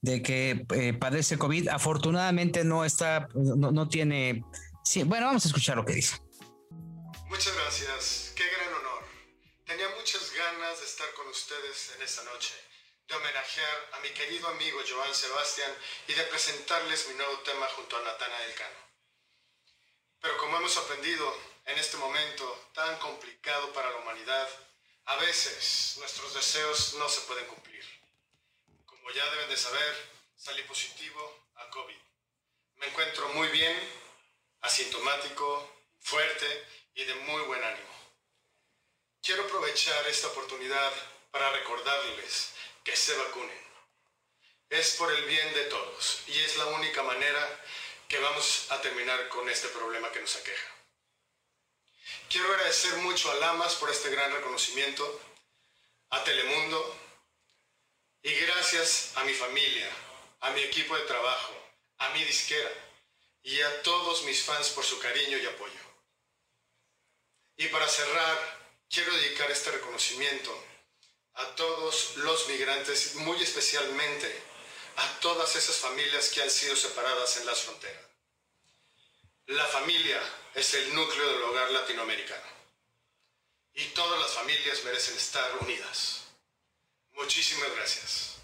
[0.00, 1.68] de que eh, padece COVID.
[1.68, 4.42] Afortunadamente no está, no, no tiene.
[4.84, 6.16] Sí, bueno, vamos a escuchar lo que dice.
[7.28, 8.32] Muchas gracias.
[8.34, 9.04] Qué gran honor.
[9.66, 12.54] Tenía muchas ganas de estar con ustedes en esta noche,
[13.08, 15.74] de homenajear a mi querido amigo Joan Sebastián
[16.08, 18.78] y de presentarles mi nuevo tema junto a Natana del Cano.
[20.20, 24.48] Pero como hemos aprendido en este momento tan complicado para la humanidad,
[25.06, 27.82] a veces nuestros deseos no se pueden cumplir.
[28.84, 31.96] Como ya deben de saber, salí positivo a COVID.
[32.76, 33.74] Me encuentro muy bien,
[34.60, 37.88] asintomático, fuerte y de muy buen ánimo.
[39.22, 40.92] Quiero aprovechar esta oportunidad
[41.30, 42.57] para recordarles
[42.88, 43.68] que se vacunen.
[44.70, 47.64] Es por el bien de todos y es la única manera
[48.08, 50.74] que vamos a terminar con este problema que nos aqueja.
[52.30, 55.20] Quiero agradecer mucho a Lamas por este gran reconocimiento,
[56.08, 56.98] a Telemundo
[58.22, 59.90] y gracias a mi familia,
[60.40, 61.52] a mi equipo de trabajo,
[61.98, 62.72] a mi disquera
[63.42, 65.80] y a todos mis fans por su cariño y apoyo.
[67.58, 68.38] Y para cerrar,
[68.88, 70.68] quiero dedicar este reconocimiento
[71.38, 74.42] a todos los migrantes, muy especialmente
[74.96, 78.02] a todas esas familias que han sido separadas en las fronteras.
[79.46, 80.20] La familia
[80.54, 82.58] es el núcleo del hogar latinoamericano.
[83.74, 86.24] Y todas las familias merecen estar unidas.
[87.12, 88.38] Muchísimas gracias.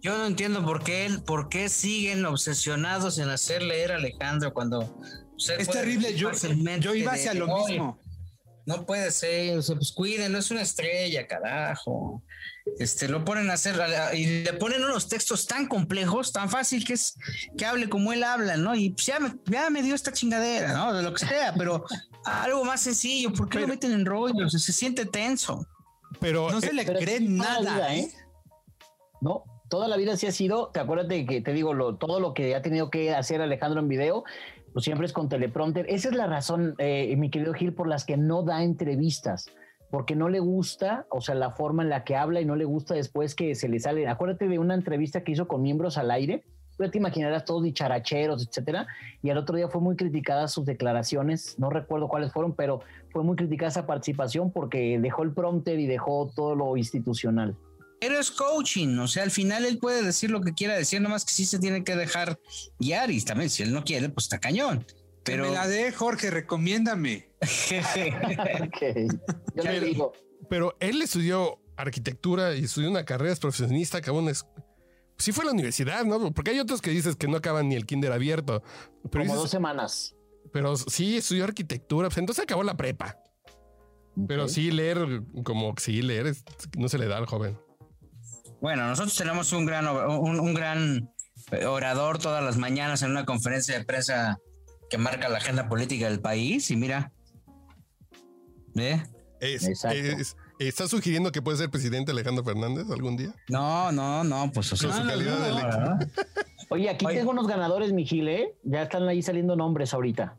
[0.00, 4.96] Yo no entiendo por qué, por qué siguen obsesionados en hacer leer a Alejandro cuando
[5.38, 6.14] es terrible.
[6.14, 6.30] Yo,
[6.80, 7.98] yo iba hacia lo mismo.
[8.66, 12.24] No puede ser, o sea, pues cuiden, no es una estrella, carajo.
[12.80, 13.76] Este, lo ponen a hacer
[14.12, 17.16] y le ponen unos textos tan complejos, tan fácil que es
[17.56, 18.74] que hable como él habla, ¿no?
[18.74, 20.92] Y pues ya me, ya me dio esta chingadera, ¿no?
[20.92, 21.84] De lo que sea, pero
[22.24, 24.48] algo más sencillo, ¿por qué lo meten en rollo?
[24.48, 25.64] se siente tenso.
[26.18, 28.10] Pero no se le cree nada, ¿eh?
[29.20, 32.20] No, toda la vida sí ha sido, te acuerdas de que te digo, lo, todo
[32.20, 34.24] lo que ha tenido que hacer Alejandro en video,
[34.80, 35.86] siempre es con teleprompter.
[35.88, 39.50] Esa es la razón, eh, mi querido Gil, por las que no da entrevistas,
[39.90, 42.64] porque no le gusta, o sea, la forma en la que habla y no le
[42.64, 44.06] gusta después que se le sale.
[44.08, 46.44] Acuérdate de una entrevista que hizo con miembros al aire,
[46.78, 48.86] ya te imaginarás todos dicharacheros, etcétera.
[49.22, 53.22] Y al otro día fue muy criticada sus declaraciones, no recuerdo cuáles fueron, pero fue
[53.22, 57.56] muy criticada esa participación porque dejó el prompter y dejó todo lo institucional.
[58.00, 61.24] Pero es coaching, o sea, al final él puede decir lo que quiera decir, nomás
[61.24, 62.38] que sí se tiene que dejar
[62.78, 64.86] guiar y también si él no quiere, pues está cañón.
[65.24, 67.30] Pero me la de Jorge, recomiéndame.
[69.56, 70.12] Yo le digo.
[70.48, 74.32] Pero él estudió arquitectura y estudió una carrera es profesionista, acabó una
[75.18, 76.32] sí fue a la universidad, ¿no?
[76.32, 78.62] Porque hay otros que dices que no acaban ni el kinder abierto.
[79.10, 80.14] Pero Como dos semanas.
[80.52, 83.18] Pero sí estudió arquitectura, pues entonces acabó la prepa.
[84.28, 86.34] Pero sí leer, como sí leer,
[86.78, 87.58] no se le da al joven.
[88.60, 91.10] Bueno, nosotros tenemos un gran, un, gran
[91.66, 94.38] orador todas las mañanas en una conferencia de prensa
[94.88, 97.12] que marca la agenda política del país y mira,
[98.74, 99.02] ¿ve?
[100.58, 103.34] ¿Estás sugiriendo que puede ser presidente Alejandro Fernández algún día?
[103.48, 104.90] No, no, no, pues o sea,
[106.68, 108.56] Oye, aquí tengo unos ganadores, Mijil, ¿eh?
[108.64, 110.36] Ya están ahí saliendo nombres ahorita.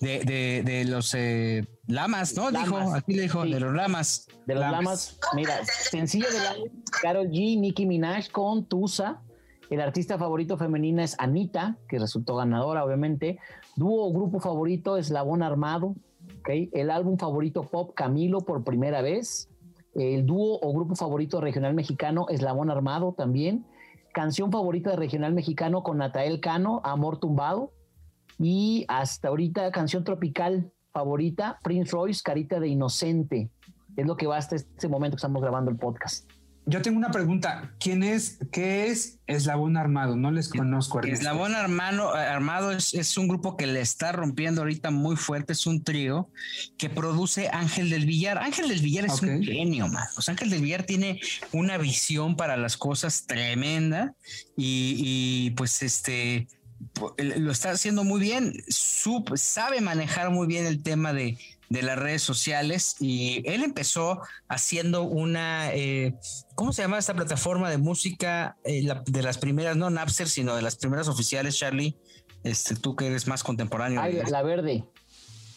[0.00, 2.50] De, de, de los eh, lamas, ¿no?
[2.50, 4.28] Dijo, aquí le dijo, de los lamas.
[4.46, 5.18] De los lamas.
[5.34, 6.54] Mira, sencillo de la
[7.02, 9.22] Carol G, Nicki Minaj con Tusa.
[9.70, 13.38] El artista favorito femenina es Anita, que resultó ganadora, obviamente.
[13.76, 15.94] Dúo o grupo favorito Eslabón Armado.
[16.40, 16.70] ¿okay?
[16.72, 19.48] El álbum favorito pop Camilo por primera vez.
[19.94, 23.66] El dúo o grupo favorito regional mexicano Eslabón Armado también.
[24.12, 27.72] Canción favorita de regional mexicano con Natael Cano, Amor Tumbado.
[28.38, 33.50] Y hasta ahorita, canción tropical favorita, Prince Royce, Carita de Inocente.
[33.96, 36.28] Es lo que va hasta este momento que estamos grabando el podcast.
[36.68, 37.72] Yo tengo una pregunta.
[37.80, 40.16] ¿Quién es, qué es Eslabón Armado?
[40.16, 41.00] No les conozco.
[41.00, 45.54] Eslabón Armado, Armado es, un grupo que le está rompiendo ahorita muy fuerte.
[45.54, 46.28] Es un trío
[46.76, 48.36] que produce Ángel del Villar.
[48.36, 50.04] Ángel del Villar es un genio, man.
[50.26, 51.20] Ángel del Villar tiene
[51.52, 54.14] una visión para las cosas tremenda
[54.54, 56.48] y, y pues este
[57.16, 61.38] lo está haciendo muy bien, sabe manejar muy bien el tema de,
[61.70, 66.14] las redes sociales y él empezó haciendo una, eh,
[66.54, 68.56] ¿cómo se llama esta plataforma de música?
[68.64, 71.96] Eh, de las primeras, no Napster, sino de las primeras oficiales, Charlie.
[72.42, 74.02] Este, tú que eres más contemporáneo.
[74.30, 74.84] la verde.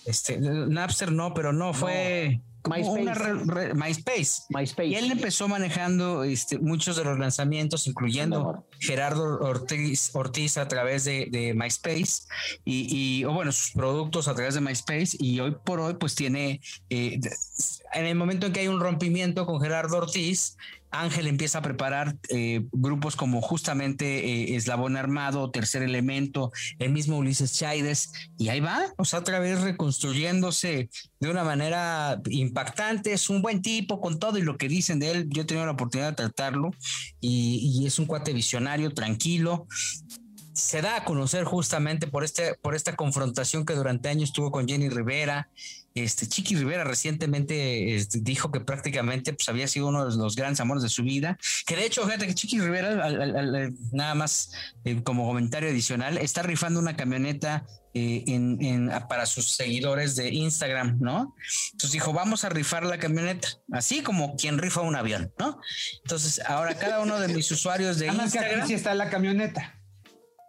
[0.05, 2.41] Este, Napster no, pero no, fue...
[2.69, 3.01] MySpace.
[3.01, 4.43] una re- re- MySpace.
[4.49, 4.87] MySpace.
[4.87, 11.03] Y él empezó manejando este, muchos de los lanzamientos, incluyendo Gerardo Ortiz, Ortiz a través
[11.03, 12.23] de, de MySpace
[12.65, 15.17] y, y, o bueno, sus productos a través de MySpace.
[15.19, 17.19] Y hoy por hoy, pues tiene, eh,
[17.93, 20.57] en el momento en que hay un rompimiento con Gerardo Ortiz,
[20.91, 27.17] Ángel empieza a preparar eh, grupos como justamente eh, Eslabón Armado, Tercer Elemento, el mismo
[27.17, 33.13] Ulises Chaides, y ahí va, o sea, otra vez reconstruyéndose de una manera impactante.
[33.13, 35.29] Es un buen tipo con todo y lo que dicen de él.
[35.29, 36.71] Yo he tenido la oportunidad de tratarlo
[37.19, 39.67] y, y es un cuate visionario, tranquilo.
[40.53, 44.67] Se da a conocer justamente por, este, por esta confrontación que durante años tuvo con
[44.67, 45.49] Jenny Rivera.
[45.93, 50.59] Este Chiqui Rivera recientemente este, dijo que prácticamente pues, había sido uno de los grandes
[50.61, 51.37] amores de su vida.
[51.65, 54.51] Que de hecho, fíjate que Chiqui Rivera, al- al- al- nada más
[54.85, 60.29] eh, como comentario adicional, está rifando una camioneta eh, en, en- para sus seguidores de
[60.29, 61.35] Instagram, ¿no?
[61.73, 65.59] Entonces dijo, vamos a rifar la camioneta, así como quien rifa un avión, ¿no?
[66.03, 68.67] Entonces, ahora cada uno de mis usuarios de Nada más que aquí Instagram.
[68.69, 69.77] sí está la camioneta.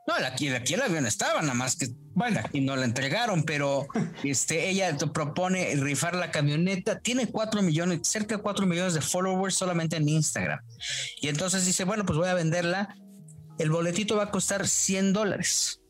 [0.06, 3.86] No, aquí, aquí el avión estaba, nada más que bueno, y no la entregaron, pero
[4.24, 7.00] este, ella propone rifar la camioneta.
[7.00, 10.60] Tiene cuatro millones, cerca de cuatro millones de followers solamente en Instagram.
[11.20, 12.96] Y entonces dice, bueno, pues voy a venderla.
[13.58, 15.80] El boletito va a costar 100 dólares.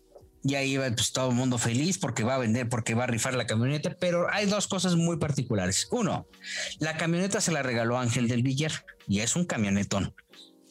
[0.45, 3.07] Y ahí va pues, todo el mundo feliz porque va a vender, porque va a
[3.07, 3.97] rifar la camioneta.
[4.01, 5.87] Pero hay dos cosas muy particulares.
[5.93, 6.27] Uno,
[6.79, 8.73] la camioneta se la regaló Ángel del Villar
[9.07, 10.15] y es un camionetón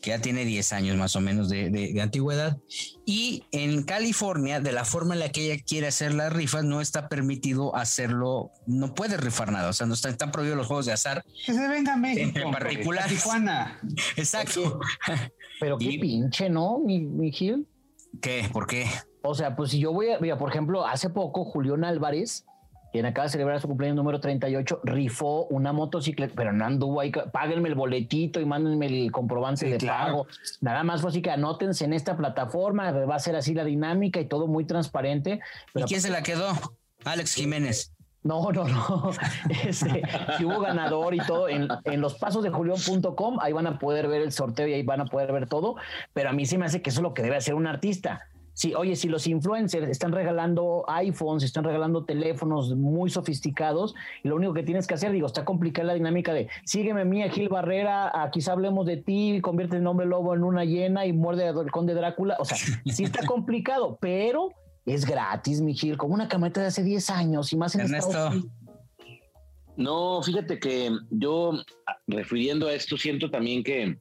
[0.02, 2.58] que ya tiene 10 años más o menos de, de- de antigüedad.
[3.06, 6.82] Y en California, de la forma en la que ella quiere hacer las rifas, no
[6.82, 10.86] está permitido hacerlo, no puede rifar nada, o sea, no está- están prohibidos los juegos
[10.88, 11.24] de azar.
[11.46, 12.24] Que se venga a México.
[12.28, 13.12] Entre particulares.
[13.12, 13.80] a Tijuana.
[14.18, 14.80] Exacto.
[15.60, 17.68] Pero qué Y- pinche, ¿no, mi, mi Gil?
[18.22, 18.50] ¿Qué?
[18.52, 18.88] ¿Por qué?
[19.22, 22.44] O sea, pues si yo voy a, mira, por ejemplo, hace poco Julián Álvarez,
[22.91, 27.12] quien acaba de celebrar su cumpleaños número 38, rifó una motocicleta, pero no anduvo ahí,
[27.32, 30.06] páguenme el boletito y mándenme el comprobante Sí, de claro.
[30.06, 30.27] pago.
[30.62, 34.19] Nada más fue así que anótense en esta plataforma, va a ser así la dinámica
[34.19, 35.39] y todo muy transparente.
[35.75, 36.51] ¿Y quién se la quedó?
[37.06, 37.93] Alex Jiménez.
[38.23, 39.12] no, no, no.
[39.65, 40.04] Este,
[40.38, 44.08] si hubo ganador y todo, en, en los pasos de julián.com, ahí van a poder
[44.08, 45.75] ver el sorteo y ahí van a poder ver todo.
[46.13, 48.27] Pero a mí se me hace que eso es lo que debe hacer un artista.
[48.54, 54.36] Sí, oye, si los influencers están regalando iPhones, están regalando teléfonos muy sofisticados, y lo
[54.36, 58.12] único que tienes que hacer, digo, está complicada la dinámica de sígueme mía, Gil Barrera,
[58.14, 61.72] a quizá hablemos de ti, convierte el nombre lobo en una hiena y muerde al
[61.72, 62.36] conde Drácula.
[62.40, 64.50] O sea, sí está complicado, pero
[64.86, 68.10] es gratis, mi Gil, como una camioneta de hace 10 años y más en Ernesto.
[68.10, 68.52] Estados Unidos.
[69.78, 71.54] No, fíjate que yo,
[71.88, 73.98] ah, refiriendo a esto, siento también que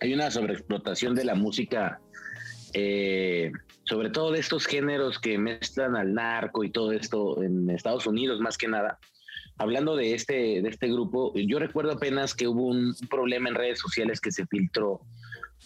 [0.00, 2.00] hay una sobreexplotación de la música,
[2.72, 3.52] eh,
[3.86, 8.40] sobre todo de estos géneros que mezclan al narco y todo esto en Estados Unidos,
[8.40, 8.98] más que nada.
[9.58, 13.78] Hablando de este, de este grupo, yo recuerdo apenas que hubo un problema en redes
[13.78, 15.00] sociales que se filtró,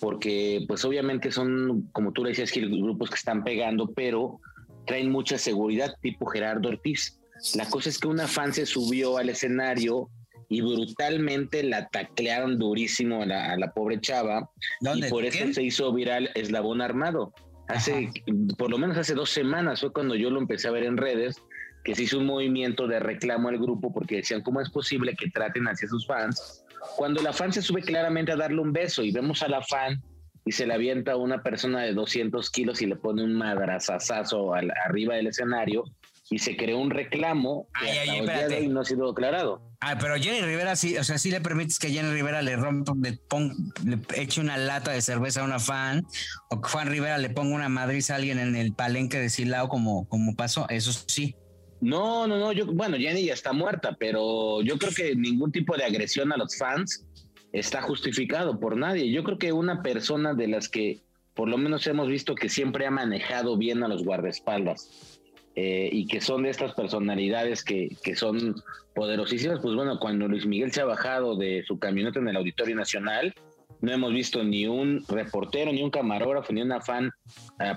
[0.00, 4.38] porque pues obviamente son, como tú le decías, grupos que están pegando, pero
[4.86, 7.18] traen mucha seguridad, tipo Gerardo Ortiz.
[7.54, 10.10] La cosa es que una fan se subió al escenario
[10.48, 15.06] y brutalmente la taclearon durísimo a la, a la pobre chava ¿Dónde?
[15.06, 17.32] y por eso se hizo viral Eslabón Armado.
[17.70, 18.10] Hace,
[18.58, 21.36] por lo menos hace dos semanas fue cuando yo lo empecé a ver en redes,
[21.84, 25.30] que se hizo un movimiento de reclamo al grupo porque decían, ¿cómo es posible que
[25.30, 26.64] traten hacia sus fans?
[26.96, 30.02] Cuando la fan se sube claramente a darle un beso y vemos a la fan
[30.44, 34.54] y se le avienta a una persona de 200 kilos y le pone un madrazazazo
[34.54, 35.84] al- arriba del escenario
[36.30, 38.58] y se creó un reclamo que Ay, ay, hasta de espérate.
[38.60, 39.62] hoy no ha sido declarado.
[39.80, 42.92] Ah, pero Jenny Rivera sí, o sea, sí le permites que Jenny Rivera le rompa,
[43.02, 46.06] le, pon- le eche una lata de cerveza a una fan,
[46.50, 49.68] o que Juan Rivera le ponga una madriz a alguien en el palenque de Silao
[49.68, 51.34] como, como pasó, eso sí.
[51.80, 55.76] No, no, no, yo, bueno, Jenny ya está muerta, pero yo creo que ningún tipo
[55.76, 57.06] de agresión a los fans
[57.52, 59.10] está justificado por nadie.
[59.10, 61.00] Yo creo que una persona de las que
[61.34, 65.19] por lo menos hemos visto que siempre ha manejado bien a los guardaespaldas
[65.56, 68.54] eh, y que son de estas personalidades que, que son
[68.94, 72.76] poderosísimas, pues bueno, cuando Luis Miguel se ha bajado de su camioneta en el Auditorio
[72.76, 73.34] Nacional,
[73.80, 77.10] no hemos visto ni un reportero, ni un camarógrafo, ni una fan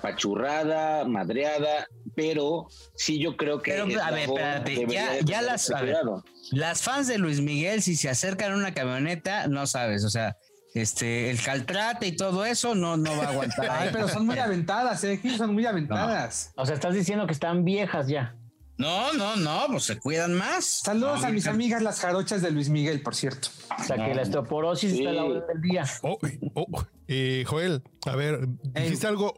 [0.03, 3.71] apachurrada, madreada, pero sí yo creo que...
[3.71, 5.85] Pero, a ver, espérate, ya- de ya tener las- a ver.
[5.85, 6.23] cuidado.
[6.51, 10.35] Las fans de Luis Miguel, si se acercan a una camioneta, no sabes, o sea,
[10.73, 13.69] este, el caltrate y todo eso no, no va a aguantar.
[13.69, 16.51] Ay, pero son muy aventadas, eh, son muy aventadas.
[16.55, 18.35] O sea, estás diciendo que están viejas ya.
[18.77, 20.65] No, no, no, pues se cuidan más.
[20.65, 23.49] Saludos No, a mis amigas las jarochas de Luis Miguel, por cierto.
[23.79, 25.85] O sea, que la osteoporosis está a la orden del día.
[26.01, 26.17] Oh,
[26.55, 29.35] oh, eh, Joel, a ver, dijiste algo,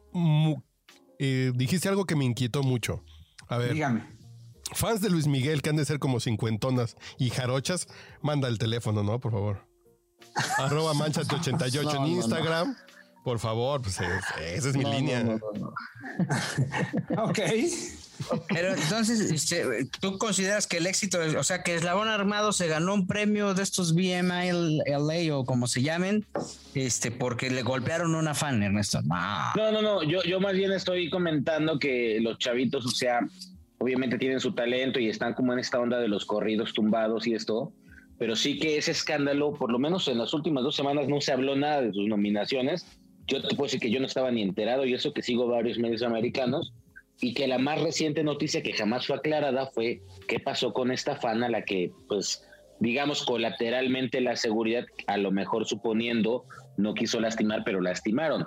[1.19, 3.03] eh, dijiste algo que me inquietó mucho.
[3.49, 4.15] A ver, Dígame.
[4.73, 7.87] Fans de Luis Miguel, que han de ser como cincuentonas y jarochas,
[8.21, 9.19] manda el teléfono, ¿no?
[9.19, 9.67] Por favor.
[10.57, 12.07] Arroba manchate88 No, en no, no.
[12.07, 12.75] Instagram.
[13.23, 14.23] Por favor, pues es-
[14.57, 15.23] esa es mi línea.
[15.23, 15.73] no, no, no.
[17.23, 17.39] Ok.
[18.47, 22.93] Pero entonces, este, ¿tú consideras que el éxito, o sea, que Eslabón Armado se ganó
[22.93, 26.25] un premio de estos BMI LA o como se llamen,
[26.75, 29.01] este, porque le golpearon una fan, Ernesto?
[29.01, 29.15] No.
[29.57, 33.19] No, no, no, yo, yo más bien estoy comentando que los chavitos, o sea,
[33.79, 37.33] obviamente tienen su talento y están como en esta onda de los corridos tumbados y
[37.33, 37.73] esto,
[38.17, 41.31] pero sí que ese escándalo, por lo menos en las últimas dos semanas no se
[41.31, 42.85] habló nada de sus nominaciones.
[43.27, 45.77] Yo te puedo decir que yo no estaba ni enterado y eso que sigo varios
[45.79, 46.73] medios americanos
[47.19, 51.15] y que la más reciente noticia que jamás fue aclarada fue qué pasó con esta
[51.15, 52.47] fan a la que, pues,
[52.79, 56.45] digamos, colateralmente la seguridad, a lo mejor suponiendo,
[56.77, 58.45] no quiso lastimar, pero lastimaron.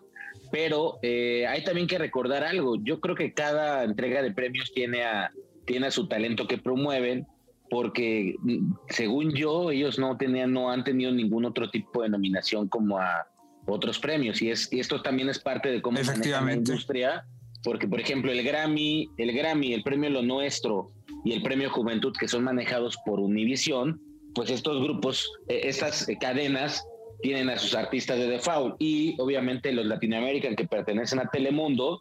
[0.51, 2.77] Pero eh, hay también que recordar algo.
[2.83, 5.31] Yo creo que cada entrega de premios tiene a,
[5.67, 7.27] tiene a su talento que promueven,
[7.71, 12.69] porque mm, según yo, ellos no tenían, no han tenido ningún otro tipo de nominación
[12.69, 13.27] como a
[13.67, 14.41] otros premios.
[14.43, 16.73] Y, es, y esto también es parte de cómo maneja la Efectivamente.
[16.73, 17.27] industria.
[17.65, 20.93] Porque, por ejemplo, el Grammy, el Grammy, el premio Lo Nuestro
[21.25, 24.01] y el premio Juventud, que son manejados por Univision,
[24.35, 26.85] pues estos grupos, eh, estas eh, cadenas
[27.21, 32.01] tienen a sus artistas de default y obviamente los Latinoamerican que pertenecen a Telemundo,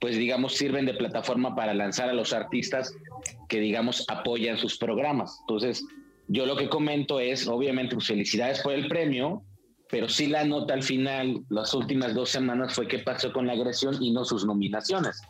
[0.00, 2.92] pues digamos sirven de plataforma para lanzar a los artistas
[3.48, 5.38] que digamos apoyan sus programas.
[5.42, 5.84] Entonces,
[6.28, 9.42] yo lo que comento es, obviamente, pues, felicidades por el premio,
[9.88, 13.52] pero sí la nota al final, las últimas dos semanas fue qué pasó con la
[13.52, 15.22] agresión y no sus nominaciones.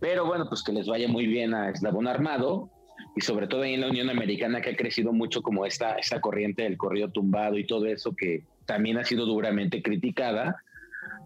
[0.00, 2.70] Pero bueno, pues que les vaya muy bien a Eslabón Armado
[3.16, 6.20] y sobre todo ahí en la Unión Americana que ha crecido mucho como esta, esta
[6.20, 10.56] corriente del corrido tumbado y todo eso que también ha sido duramente criticada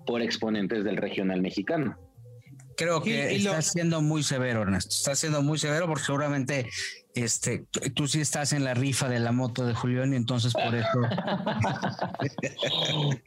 [0.06, 1.96] por exponentes del regional mexicano.
[2.78, 4.90] Creo que Y- y lo- está siendo muy severo, Ernesto.
[4.94, 6.66] Está siendo muy severo porque seguramente
[7.14, 10.52] este, tú- tú sí estás en la rifa de la moto de Julián y entonces
[10.54, 10.88] por eso.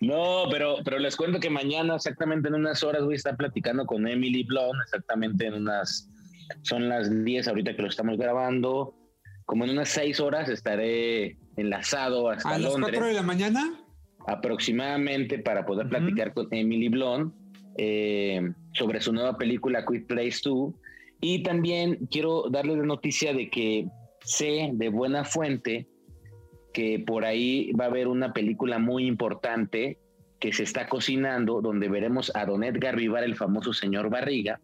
[0.02, 3.86] No, pero, pero les cuento que mañana, exactamente en unas horas, voy a estar platicando
[3.86, 6.10] con Emily Blon, exactamente en unas,
[6.62, 8.96] son las 10 ahorita que lo estamos grabando,
[9.46, 13.80] como en unas 6 horas estaré enlazado hasta A las Londres 4 de la mañana.
[14.28, 17.34] aproximadamente para poder platicar con Emily Blon
[17.78, 20.74] eh, sobre su nueva película Quick Place 2
[21.22, 23.88] y también quiero darles la noticia de que
[24.24, 25.88] sé de buena fuente
[26.74, 29.98] que por ahí va a haber una película muy importante
[30.40, 34.60] que se está cocinando donde veremos a Don Edgar Vivar, el famoso señor Barriga,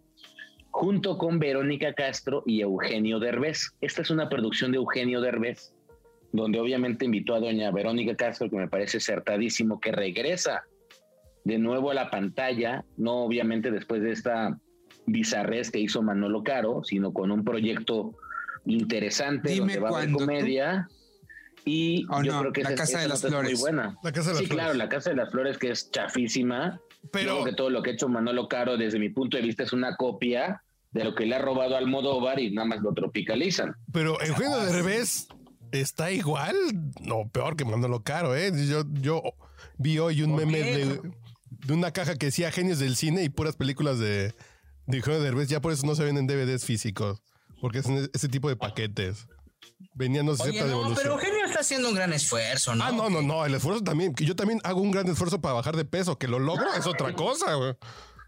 [0.71, 3.75] junto con Verónica Castro y Eugenio Derbez.
[3.81, 5.73] Esta es una producción de Eugenio Derbez
[6.31, 10.63] donde obviamente invitó a doña Verónica Castro, que me parece acertadísimo, que regresa
[11.47, 14.59] de nuevo a la pantalla, no obviamente después de esta
[15.05, 18.15] bizarrez que hizo Manolo Caro, sino con un proyecto
[18.65, 20.87] interesante Dime donde va a haber tú- comedia.
[21.63, 23.51] Y Oh, yo no, creo que La esa- Casa de las nota es Flores.
[23.53, 23.97] muy buena.
[24.03, 24.63] La Casa de las Sí, Flores.
[24.65, 26.81] claro, la Casa de las Flores que es chafísima.
[27.11, 29.63] Pero- Creo que todo lo que ha hecho Manolo Caro desde mi punto de vista
[29.63, 32.93] es una copia de lo que le ha robado al Almodóvar y nada más lo
[32.93, 33.73] tropicalizan.
[33.93, 35.27] Pero Eugenio de revés
[35.71, 36.55] está igual,
[37.01, 38.51] no peor que Manolo Caro, ¿eh?
[38.67, 39.21] Yo, yo
[39.77, 40.77] vi hoy un ¿Por meme qué?
[40.85, 41.01] de,
[41.49, 44.33] de una caja que decía genios del cine y puras películas de,
[44.85, 45.49] de Eugenio Derbez.
[45.49, 47.21] Ya por eso no se venden DVDs físicos,
[47.61, 49.27] porque es ese tipo de paquetes.
[49.93, 50.99] Venían no sé Oye, cierta no, devolución.
[51.03, 52.83] pero Eugenio está haciendo un gran esfuerzo, ¿no?
[52.83, 54.13] Ah, no, no, no, el esfuerzo también.
[54.13, 56.17] que Yo también hago un gran esfuerzo para bajar de peso.
[56.17, 57.75] Que lo logro es otra cosa, güey.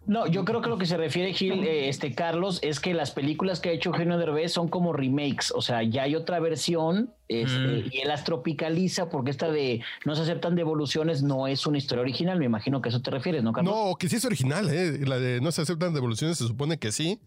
[0.10, 3.12] No, yo creo que lo que se refiere Gil, eh, este Carlos, es que las
[3.12, 7.13] películas que ha hecho Eugenio Derbez son como remakes, o sea, ya hay otra versión
[7.28, 7.89] este, Mm.
[7.91, 12.02] y él las tropicaliza porque esta de no se aceptan devoluciones no es una historia
[12.02, 13.72] original, me imagino que a eso te refieres, ¿no, Carlos?
[13.72, 14.98] No, que sí es original, ¿eh?
[15.06, 17.19] La de no se aceptan devoluciones se supone que sí.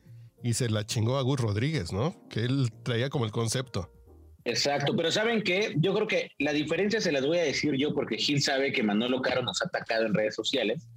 [0.42, 2.16] Y se la chingó a Gus Rodríguez, ¿no?
[2.28, 3.92] Que él traía como el concepto.
[4.44, 5.72] Exacto, pero ¿saben qué?
[5.76, 8.82] Yo creo que la diferencia se las voy a decir yo porque Gil sabe que
[8.82, 10.88] Manolo Caro nos ha atacado en redes sociales.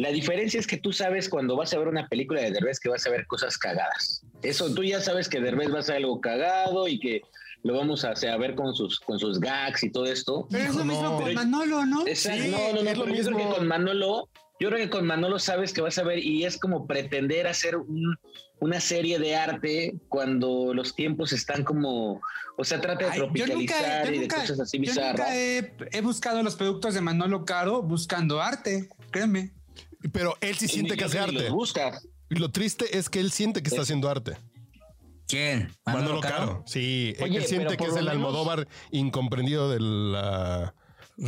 [0.00, 2.88] La diferencia es que tú sabes cuando vas a ver una película de Derbez que
[2.88, 4.22] vas a ver cosas cagadas.
[4.42, 7.22] Eso tú ya sabes que Derbez va a hacer algo cagado y que
[7.62, 10.46] lo vamos a hacer a ver con sus con sus gags y todo esto.
[10.50, 10.92] Pero es lo no.
[10.92, 12.06] mismo con Pero- Manolo, ¿no?
[12.06, 12.42] Exacto.
[12.42, 13.38] Sí, no, no, no, es lo pero yo creo mismo.
[13.50, 16.56] que con Manolo, yo creo que con Manolo sabes que vas a ver y es
[16.58, 18.16] como pretender hacer un-
[18.60, 22.20] una serie de arte cuando los tiempos están como,
[22.58, 24.80] o sea, trata de Ay, yo tropicalizar nunca, yo y de nunca- cosas así yo
[24.82, 25.12] bizarras.
[25.18, 29.52] nunca he, he buscado los productos de Manolo Caro buscando arte, créeme.
[30.12, 31.48] Pero él sí siente que hace arte.
[32.30, 34.36] Y lo triste es que él siente que está Es- haciendo arte.
[35.26, 35.72] ¿Quién?
[35.86, 36.64] Manolo Caro.
[36.66, 40.74] Sí, Oye, él siente que es el menos- Almodóvar incomprendido de la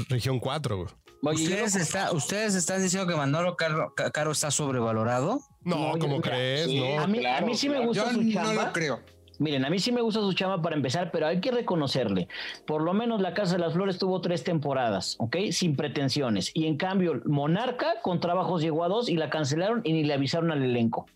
[0.08, 0.76] región 4.
[0.76, 0.88] güey.
[1.24, 5.40] Oye, yo ¿Ustedes, no- está, ¿Ustedes están diciendo que Manolo Caro, Caro está sobrevalorado?
[5.60, 6.66] No, No, yo- ¿cómo mira, crees?
[6.66, 6.80] sí.
[6.80, 6.98] no.
[7.00, 7.88] a, mí, a mí sí me claro.
[7.88, 8.64] gusta Yo su no chamba.
[8.66, 9.00] lo creo.
[9.38, 12.28] Miren, a mí sí me gusta su chama para empezar, pero hay que reconocerle.
[12.66, 15.36] Por lo menos la Casa de las Flores tuvo tres temporadas, ¿ok?
[15.50, 16.50] Sin pretensiones.
[16.54, 20.14] Y en cambio, Monarca con trabajos llegó a dos y la cancelaron y ni le
[20.14, 21.06] avisaron al elenco.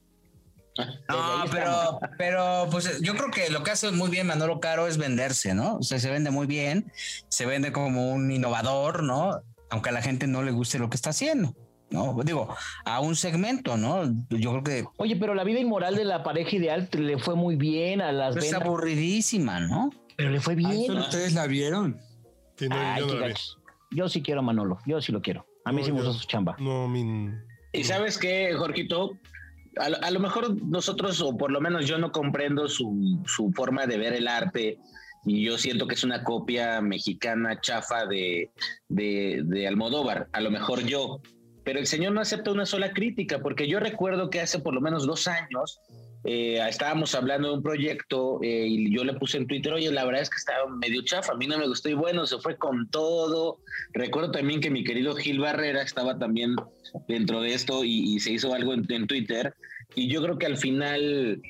[1.08, 4.98] No, pero, pero pues yo creo que lo que hace muy bien Manolo Caro es
[4.98, 5.76] venderse, ¿no?
[5.76, 6.92] O sea, se vende muy bien,
[7.28, 9.40] se vende como un innovador, ¿no?
[9.70, 11.54] Aunque a la gente no le guste lo que está haciendo.
[11.90, 12.48] No, digo,
[12.84, 14.04] a un segmento, ¿no?
[14.30, 14.84] Yo creo que.
[14.96, 18.36] Oye, pero la vida inmoral de la pareja ideal le fue muy bien a las.
[18.36, 19.90] Es aburridísima, ¿no?
[20.16, 20.96] Pero le fue bien.
[20.98, 22.00] ¿Ustedes la vieron?
[22.56, 23.32] Sí, no, Ay, yo, no qué la vi.
[23.32, 23.58] gachos.
[23.92, 25.46] Yo sí quiero a Manolo, yo sí lo quiero.
[25.64, 26.56] A mí No, sí me gusta su chamba.
[26.58, 27.30] No, mi.
[27.72, 29.12] Y sabes qué, Jorgito,
[29.78, 33.52] a, lo- a lo mejor nosotros, o por lo menos yo no comprendo su, su
[33.52, 34.78] forma de ver el arte.
[35.24, 38.50] Y yo siento que es una copia mexicana chafa de,
[38.88, 41.20] de, de Almodóvar, a lo mejor yo.
[41.66, 44.80] Pero el señor no acepta una sola crítica, porque yo recuerdo que hace por lo
[44.80, 45.80] menos dos años
[46.22, 50.04] eh, estábamos hablando de un proyecto eh, y yo le puse en Twitter, oye, la
[50.04, 52.56] verdad es que estaba medio chafa, a mí no me gustó y bueno, se fue
[52.56, 53.58] con todo.
[53.94, 56.54] Recuerdo también que mi querido Gil Barrera estaba también
[57.08, 59.52] dentro de esto y, se hizo algo en, en Twitter.
[59.96, 61.42] Y yo creo que al final,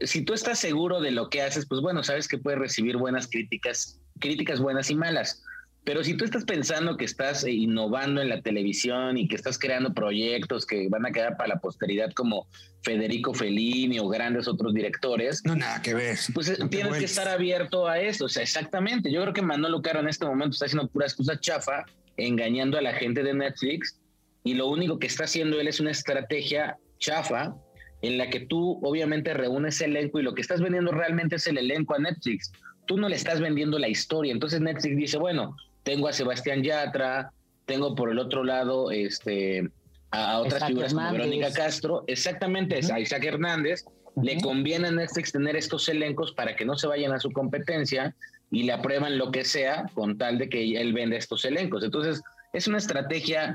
[0.00, 3.28] si tú estás seguro de lo que haces, pues bueno, sabes que puedes recibir buenas
[3.28, 5.44] críticas, críticas buenas y malas.
[5.84, 9.58] Pero si tú estás pensando que estás eh, innovando en la televisión y que estás
[9.58, 12.46] creando proyectos que van a quedar para la posteridad como
[12.82, 16.16] Federico Fellini o grandes otros directores, No, nada que ver.
[16.34, 18.26] pues No tienes que estar abierto a eso.
[18.26, 19.10] O sea, exactamente.
[19.10, 21.84] Yo creo que Manolo Caro en este momento está haciendo pura excusa chafa,
[22.16, 23.98] engañando a la gente de Netflix.
[24.44, 27.56] Y lo único que está haciendo él es una estrategia chafa
[28.02, 31.58] en la que tú obviamente reúnes elenco y lo que estás vendiendo realmente es el
[31.58, 32.52] elenco a Netflix.
[32.86, 34.32] Tú no le estás vendiendo la historia.
[34.32, 37.32] Entonces Netflix dice, bueno, tengo a Sebastián Yatra,
[37.66, 39.70] tengo por el otro lado este,
[40.10, 41.26] a, a otras Isaac figuras como Hernández.
[41.30, 42.04] Verónica Castro.
[42.06, 43.84] Exactamente, es a Isaac Hernández.
[44.22, 44.42] Le Ujú.
[44.48, 48.14] conviene a Netflix tener estos elencos para que no se vayan a su competencia
[48.50, 51.82] y le aprueban lo que sea con tal de que él venda estos elencos.
[51.82, 52.20] Entonces,
[52.52, 53.54] es una estrategia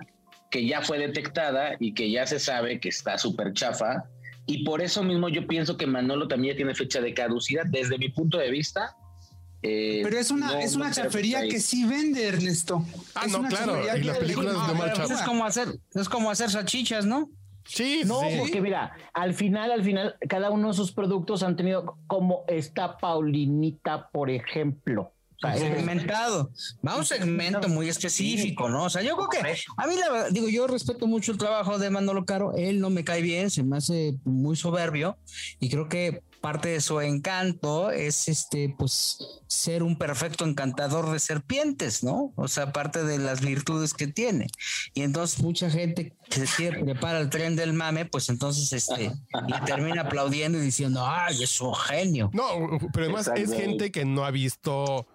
[0.49, 4.05] que ya fue detectada y que ya se sabe que está súper chafa.
[4.47, 7.65] Y por eso mismo yo pienso que Manolo también tiene fecha de caducidad.
[7.67, 8.95] Desde mi punto de vista,
[9.63, 12.85] eh, Pero es una, no- es no una creo que chafería que sí vende, Ernesto.
[13.15, 15.07] Ah, Es no, una claro, las películas No, de Omar Chaparro.
[15.07, 17.29] Pues es como hacer, es como hacer salchichas, ¿no?
[17.65, 18.35] Sí, No, sí.
[18.39, 22.97] porque mira, al final, al final, cada uno de sus productos han tenido como esta
[22.97, 25.11] Paulinita, por ejemplo.
[25.35, 26.49] O sea, es- segmentado.
[26.87, 28.85] Va a un segmento muy específico, ¿no?
[28.85, 29.39] O sea, yo creo que
[29.77, 32.53] a mí la verdad, digo, yo respeto mucho el trabajo de Manolo Caro.
[32.55, 35.17] Él no me cae bien, se me hace muy soberbio
[35.59, 39.17] y creo que parte de su encanto es este, pues,
[39.47, 42.31] ser un perfecto encantador de serpientes, ¿no?
[42.37, 44.47] O sea, parte de las virtudes que tiene.
[44.93, 49.11] Y entonces mucha gente que se quiere prepara el tren del mame, pues entonces este,
[49.45, 52.29] le termina aplaudiendo y diciendo, ay, es un genio.
[52.31, 52.47] No,
[52.93, 55.05] pero además es gente que no ha visto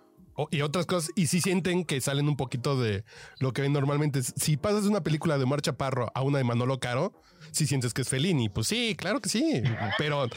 [0.50, 3.04] y otras cosas y sí sienten que salen un poquito de
[3.38, 4.22] lo que ven normalmente.
[4.22, 7.14] Si pasas de una película de Omar Chaparro a una de Manolo Caro,
[7.52, 8.48] sí sientes que es Fellini.
[8.48, 9.62] Pues sí, claro que sí,
[9.98, 10.28] pero,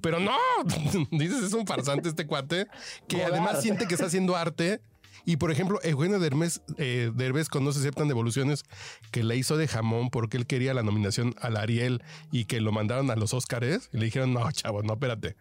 [0.00, 0.36] pero no.
[1.10, 2.66] Dices, es un farsante este cuate
[3.08, 4.80] que además siente que está haciendo arte.
[5.24, 8.64] Y por ejemplo, Eugenio Derbez, eh, Derbez con No se aceptan devoluciones,
[9.12, 12.02] que le hizo de jamón porque él quería la nominación al Ariel
[12.32, 15.36] y que lo mandaron a los Óscares y le dijeron, no, chavo, no, espérate.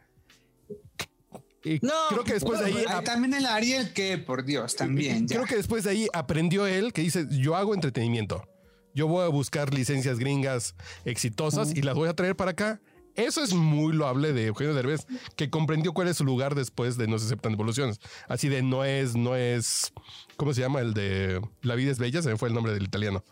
[1.63, 5.27] Y No, creo que después de ahí también el Ariel, que por Dios, también.
[5.27, 5.35] ya.
[5.35, 8.47] Creo que después de ahí aprendió él que dice, yo hago entretenimiento.
[8.93, 10.75] Yo voy a buscar licencias gringas
[11.05, 12.81] exitosas y las voy a traer para acá.
[13.15, 17.07] Eso es muy loable de Eugenio Derbez, que comprendió cuál es su lugar después de
[17.07, 17.99] No se aceptan devoluciones.
[18.29, 19.91] Así de no es, no es,
[20.37, 20.79] ¿cómo se llama?
[20.79, 23.23] El de La vida es bella, se me fue el nombre del italiano.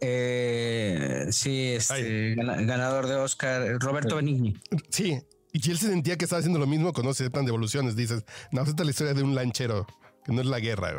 [0.00, 4.54] Eh, sí, este, gana- ganador de Oscar, Roberto Benigni.
[4.88, 5.18] Sí,
[5.52, 7.94] y él se sentía que estaba haciendo lo mismo con No se aceptan devoluciones.
[7.94, 9.86] Dices, no, esta es la historia de un lanchero,
[10.26, 10.90] que no es la guerra.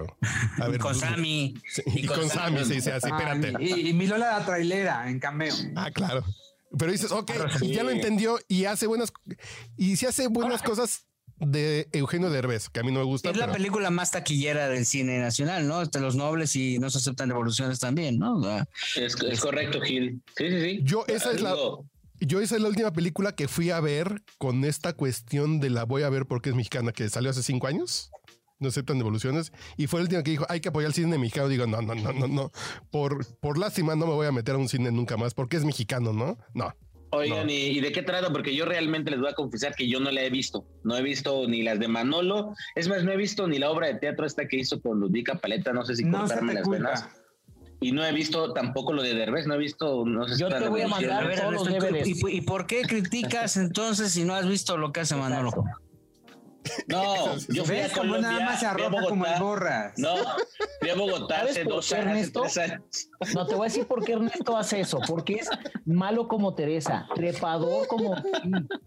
[0.60, 1.54] A Y con pues, Sammy.
[1.70, 3.64] sí, y, con Sammy, sí, sí, así, Ah, espérate.
[3.64, 5.54] y, y mi Lola la trailera en cameo.
[5.76, 6.24] Ah, claro.
[6.78, 9.12] Pero dices, ok, ya lo entendió y hace buenas
[9.78, 11.06] y si hace buenas cosas
[11.40, 13.30] de Eugenio Derbez, que a mí no me gusta.
[13.30, 15.82] Es la película más taquillera del cine nacional, ¿no?
[15.82, 18.38] Este, los nobles y no se aceptan devoluciones también, ¿no?
[18.38, 20.22] O sea, Es, es correcto, Gil.
[20.36, 20.80] Sí, sí, sí.
[20.84, 21.56] Yo, esa es la-
[22.20, 25.84] Yo esa es la última película que fui a ver con esta cuestión de la
[25.86, 28.10] voy a ver porque es mexicana, que salió hace cinco años.
[28.60, 29.51] No aceptan devoluciones.
[29.78, 31.47] Y fue la última que dijo, hay que apoyar el cine mexicano.
[31.47, 32.51] Digo, no, no, no, no, no.
[32.91, 35.66] Por, por lástima no me voy a meter a un cine nunca más porque es
[35.66, 36.38] mexicano, ¿no?
[36.53, 36.74] No.
[37.12, 37.53] Oigan, No.
[37.53, 38.32] ¿y, de qué trata?
[38.32, 40.66] Porque yo realmente les voy a confesar que yo no la he visto.
[40.84, 42.53] No he visto ni las de Manolo.
[42.76, 45.36] Es más, no he visto ni la obra de teatro esta que hizo con Ludica
[45.36, 45.72] Paleta.
[45.72, 47.03] No sé si No cortarme las venas.
[47.03, 47.18] culpa.
[47.80, 49.45] Y no he visto tampoco lo de Derbez.
[49.47, 50.03] No he visto.
[50.05, 52.34] No sé si Yo te voy a mandar a ver, todos los Ernesto, ¿y- DVDs.
[52.34, 55.51] ¿y, y por qué criticas entonces si no has visto lo que hace Manolo?
[56.88, 58.32] No, yo fui a ¿Ves cómo Colombia.
[58.32, 59.93] nada más se arropa como el borras?
[59.97, 60.15] No,
[60.80, 62.82] fui a Bogotá ¿Sabes hace dos años, tres años.
[63.34, 65.49] No, te voy a decir por qué Ernesto hace eso, porque es
[65.86, 68.15] malo como Teresa, trepador como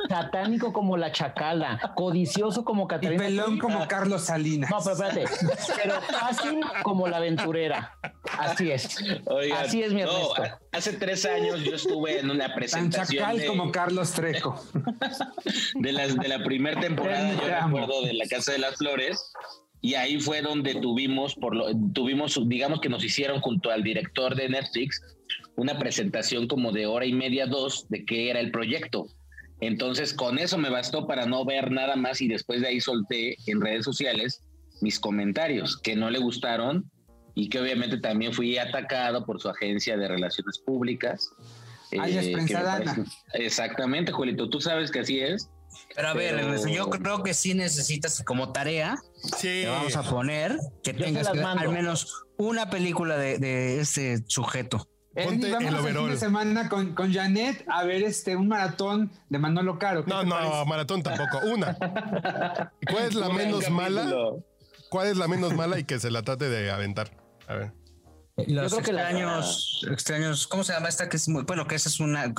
[0.09, 3.25] satánico como la chacala, codicioso como Y Catarina.
[3.25, 4.71] pelón como Carlos Salinas.
[4.71, 5.25] No, pero espérate,
[5.83, 7.99] pero fácil como la aventurera.
[8.39, 8.97] Así es.
[9.27, 10.59] Oigan, Así es mi no, Ernesto.
[10.73, 14.63] hace tres años yo estuve en una Tan presentación chacal de, como Carlos Trejo.
[15.75, 19.33] de, las, de la primera temporada, Te yo recuerdo, de La Casa de las Flores.
[19.83, 24.35] Y ahí fue donde tuvimos, por lo, tuvimos, digamos que nos hicieron junto al director
[24.35, 25.03] de Netflix
[25.57, 29.07] una presentación como de hora y media, dos, de qué era el proyecto.
[29.61, 33.37] Entonces, con eso me bastó para no ver nada más y después de ahí solté
[33.47, 34.43] en redes sociales
[34.81, 36.91] mis comentarios que no le gustaron
[37.35, 41.31] y que obviamente también fui atacado por su agencia de relaciones públicas.
[41.99, 45.51] Alias eh, Prensa que Exactamente, Julito, tú sabes que así es.
[45.95, 48.99] Pero a ver, Pero- yo creo que sí necesitas como tarea,
[49.39, 49.63] Sí.
[49.63, 54.23] te vamos a poner que Yo tengas que al menos una película de, de este
[54.27, 54.89] sujeto.
[55.13, 56.11] Ponte vamos el el fin overol.
[56.11, 60.05] de semana con, con Janet a ver este un maratón de Manolo Caro.
[60.05, 60.65] ¿Qué No, no, parece?
[60.67, 61.39] maratón tampoco.
[61.53, 61.77] Una.
[62.91, 64.09] ¿Cuál es la Un menos mala?
[64.89, 67.11] ¿Cuál es la menos mala y que se la trate de aventar?
[67.49, 67.73] A ver.
[68.47, 71.09] Los creo que la- extraños, extraños, ¿cómo se llama esta?
[71.09, 72.33] Que es muy, bueno, que esa es una,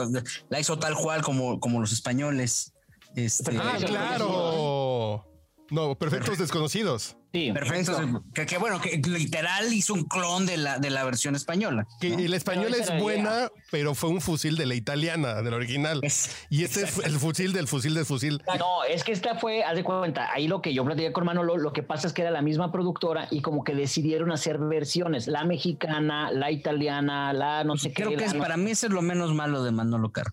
[0.50, 2.71] la hizo tal cual como, como los españoles.
[3.16, 5.26] Este, Ah, claro.
[5.70, 7.16] No, perfectos desconocidos.
[7.34, 8.26] Sí, Perfecto.
[8.34, 11.88] Que, que bueno, que literal hizo un clon de la, de la versión española.
[12.02, 15.42] Que el español Pero esa es la buena, pero fue un fusil de la italiana,
[15.42, 16.02] del original.
[16.04, 18.44] Es- Y este es el fusil del fusil del fusil.
[18.60, 21.56] No, es que esta fue, haz de cuenta, ahí lo que yo platiqué con Manolo,
[21.56, 25.28] lo que pasa es que era la misma productora y como que decidieron hacer versiones,
[25.28, 28.04] la mexicana, la italiana, la no sé qué.
[28.04, 30.32] Creo que la es no- para mí eso es lo menos malo de Manolo Caro.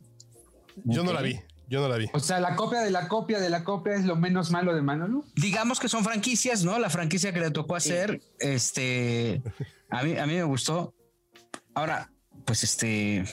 [0.84, 1.38] Yo no la vi.
[1.68, 2.06] Yo no la vi.
[2.14, 4.80] O sea, la copia de la copia de la copia es lo menos malo de
[4.80, 5.24] Manolo.
[5.34, 6.78] Digamos que son franquicias, ¿no?
[6.78, 9.42] La franquicia que le tocó hacer, este,
[9.90, 10.94] a mí, a mí me gustó.
[11.74, 12.10] Ahora,
[12.46, 13.24] pues este,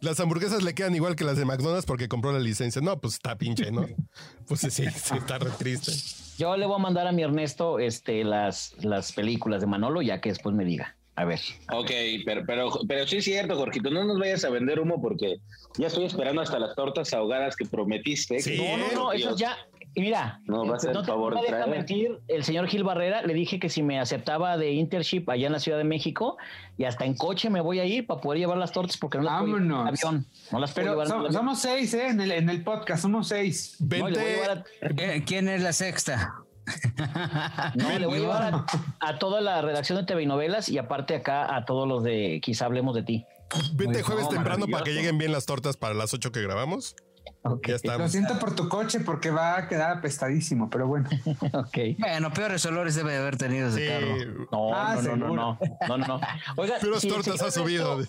[0.00, 2.80] Las hamburguesas le quedan igual que las de McDonald's porque compró la licencia.
[2.80, 3.86] No, pues está pinche, ¿no?
[4.46, 5.92] Pues sí, sí, está re triste.
[6.38, 10.20] Yo le voy a mandar a mi Ernesto este, las, las películas de Manolo ya
[10.20, 10.96] que después me diga.
[11.16, 11.38] A ver.
[11.72, 11.90] Ok,
[12.24, 15.38] pero, pero, pero sí es cierto, Jorgito, no nos vayas a vender humo porque
[15.78, 18.40] ya estoy esperando hasta las tortas ahogadas que prometiste.
[18.40, 19.56] Sí, No, no, no, eso ya.
[19.96, 22.66] Mira, No, va a ser no el te favor no me deja mentir, el señor
[22.66, 25.84] Gil Barrera le dije que si me aceptaba de internship allá en la Ciudad de
[25.84, 26.36] México
[26.76, 29.24] y hasta en coche me voy a ir para poder llevar las tortas porque no
[29.24, 30.04] las puedo llevar en el Vámonos.
[30.04, 30.26] avión.
[30.50, 31.32] No las puedo Pero llevar so- avión.
[31.32, 32.08] somos seis, ¿eh?
[32.08, 33.76] En el, en el podcast, somos seis.
[33.78, 34.34] No, le voy a Vente.
[34.34, 34.50] llevar
[34.82, 36.34] a- ¿quién- ¿quién es la sexta?
[37.74, 38.66] No, le voy a llevar a,
[39.00, 42.40] a toda la redacción de TV y novelas y aparte acá a todos los de
[42.42, 43.26] Quizá hablemos de ti.
[43.74, 46.96] Vente jueves no, temprano para que lleguen bien las tortas para las 8 que grabamos.
[47.44, 48.10] Ya Lo estamos.
[48.12, 51.08] siento por tu coche porque va a quedar apestadísimo, pero bueno.
[51.52, 51.78] ok.
[51.98, 53.86] Bueno, peores olores debe de haber tenido ese Sí.
[53.88, 54.46] carro.
[54.50, 55.58] No, Ah, no, no, no, no,
[55.88, 56.20] no, no, no.
[56.56, 58.02] Oiga, si el tortas señor ha subido.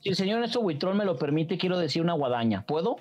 [0.00, 2.64] Si el señor Ernesto Buitrón me lo permite, quiero decir una guadaña.
[2.66, 2.96] ¿Puedo?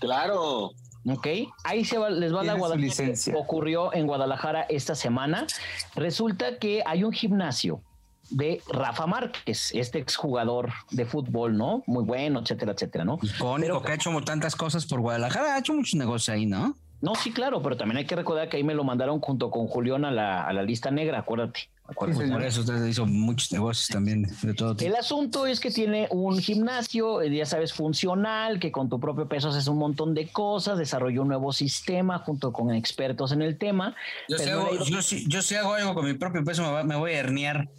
[0.00, 0.70] Claro.
[1.06, 1.26] Ok,
[1.64, 5.46] ahí se va, les va la que ocurrió en Guadalajara esta semana.
[5.94, 7.82] Resulta que hay un gimnasio
[8.30, 11.82] de Rafa Márquez, este exjugador de fútbol, ¿no?
[11.86, 13.18] Muy bueno, etcétera, etcétera, ¿no?
[13.22, 16.74] Icónico, que ha hecho tantas cosas por Guadalajara, ha hecho muchos negocios ahí, ¿no?
[17.00, 19.68] No, sí, claro, pero también hay que recordar que ahí me lo mandaron junto con
[19.68, 21.70] Julián a la, a la lista negra, acuérdate.
[21.88, 22.26] Acuérdate.
[22.26, 22.30] Sí.
[22.32, 24.88] Por eso usted hizo muchos negocios también de todo tipo.
[24.88, 29.26] El asunto es que tiene un gimnasio, eh, ya sabes, funcional, que con tu propio
[29.28, 33.58] peso haces un montón de cosas, desarrolló un nuevo sistema junto con expertos en el
[33.58, 33.96] tema.
[34.28, 36.70] Yo si, no hago, yo, si, yo si hago algo con mi propio peso, me,
[36.70, 37.68] va- me voy a herniar.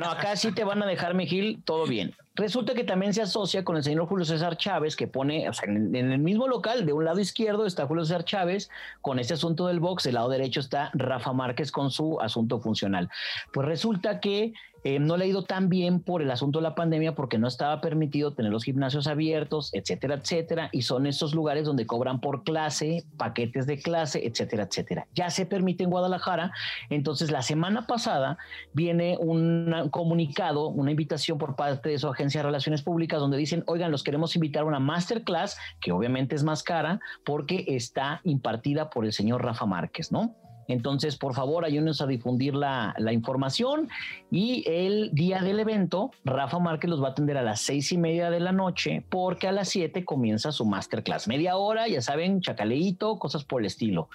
[0.00, 2.14] No, acá sí te van a dejar, Mejil, todo bien.
[2.36, 5.68] Resulta que también se asocia con el señor Julio César Chávez, que pone, o sea,
[5.68, 9.34] en, en el mismo local, de un lado izquierdo está Julio César Chávez con este
[9.34, 13.10] asunto del box, del lado derecho está Rafa Márquez con su asunto funcional.
[13.52, 14.52] Pues resulta que
[14.84, 17.48] eh, no le ha ido tan bien por el asunto de la pandemia porque no
[17.48, 22.44] estaba permitido tener los gimnasios abiertos, etcétera, etcétera, y son estos lugares donde cobran por
[22.44, 25.06] clase, paquetes de clase, etcétera, etcétera.
[25.14, 26.52] Ya se permite en Guadalajara,
[26.90, 28.38] entonces la semana pasada
[28.72, 33.64] viene un comunicado, una invitación por parte de su agencia de relaciones públicas donde dicen,
[33.66, 38.90] oigan, los queremos invitar a una masterclass que obviamente es más cara porque está impartida
[38.90, 40.36] por el señor Rafa Márquez, ¿no?
[40.68, 43.88] Entonces, por favor, ayúdenos a difundir la, información.
[44.30, 47.96] Y el día del evento, Rafa Márquez los va a atender a las seis y
[47.96, 51.26] media de la noche, porque a las siete comienza su masterclass.
[51.26, 54.10] Media hora, ya saben, chacaleíto, cosas por el estilo.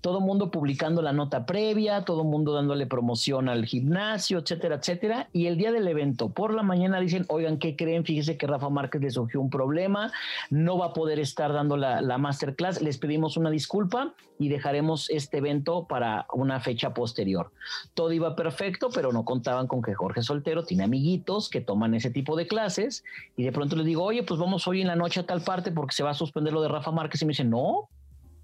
[0.00, 5.28] Todo mundo publicando la nota previa, todo mundo dándole promoción al gimnasio, etcétera, etcétera.
[5.32, 8.04] Y el día del evento, por la mañana dicen, oigan, ¿qué creen?
[8.04, 10.10] Fíjese que Rafa Márquez le surgió un problema,
[10.48, 12.80] no va a poder estar dando la, la masterclass.
[12.80, 15.97] Les pedimos una disculpa y dejaremos este evento para
[16.32, 17.52] una fecha posterior.
[17.94, 22.10] Todo iba perfecto, pero no contaban con que Jorge Soltero tiene amiguitos que toman ese
[22.10, 23.04] tipo de clases
[23.36, 25.70] y de pronto les digo, oye, pues vamos hoy en la noche a tal parte
[25.70, 27.88] porque se va a suspender lo de Rafa Márquez y me dicen, no,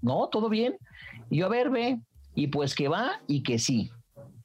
[0.01, 0.77] no, todo bien.
[1.29, 1.99] Y yo, a ver, ve,
[2.35, 3.91] y pues que va y que sí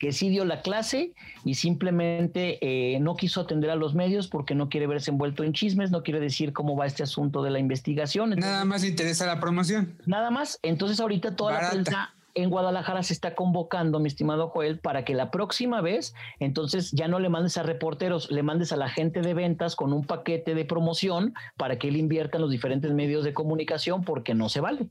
[0.01, 1.13] que sí dio la clase
[1.45, 5.53] y simplemente eh, no quiso atender a los medios porque no quiere verse envuelto en
[5.53, 8.31] chismes, no quiere decir cómo va este asunto de la investigación.
[8.31, 9.95] nada más le interesa la promoción.
[10.07, 10.59] Nada más.
[10.63, 15.15] Entonces ahorita toda la prensa en Guadalajara se está convocando, mi estimado Joel, para que
[15.15, 19.21] la próxima vez, entonces ya no le mandes a reporteros, le mandes a la gente
[19.21, 23.25] de ventas con un paquete de promoción para que él invierta en los diferentes medios
[23.25, 24.89] de comunicación porque no se vale.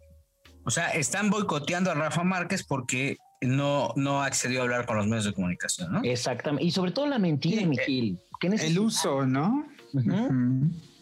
[0.66, 5.08] O sea, están boicoteando a Rafa Márquez porque no, no accedió a hablar con los
[5.08, 6.02] medios de comunicación, ¿no?
[6.04, 6.66] Exactamente.
[6.66, 8.20] Y sobre todo la mentira, Miguel.
[8.42, 9.66] El uso, ¿no?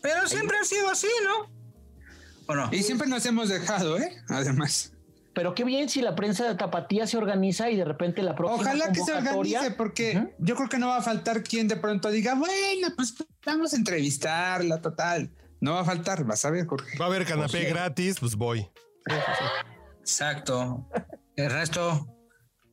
[0.02, 1.52] Pero siempre ha sido así, ¿no?
[2.46, 2.70] Bueno.
[2.72, 4.16] Y siempre nos hemos dejado, ¿eh?
[4.30, 4.94] Además.
[5.38, 8.72] Pero qué bien si la prensa de Tapatía se organiza y de repente la próxima
[8.72, 12.10] Ojalá que se organice, porque yo creo que no va a faltar quien de pronto
[12.10, 13.14] diga, bueno, pues
[13.46, 15.30] vamos a entrevistarla, total.
[15.62, 16.98] No va a faltar, vas a ver, Jorge.
[16.98, 18.68] Va a haber canapé gratis, pues voy.
[20.00, 20.90] Exacto.
[21.36, 22.08] El resto,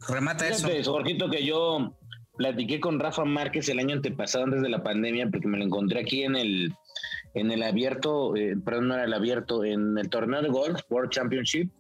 [0.09, 0.67] remata eso.
[0.87, 1.95] Jorgito, que yo
[2.39, 6.01] platiqué con Rafa Márquez el año antepasado, antes de la pandemia, porque me lo encontré
[6.01, 6.73] aquí en el,
[7.35, 11.11] en el abierto, eh, perdón, no era el abierto, en el torneo de golf, World
[11.11, 11.71] Championship,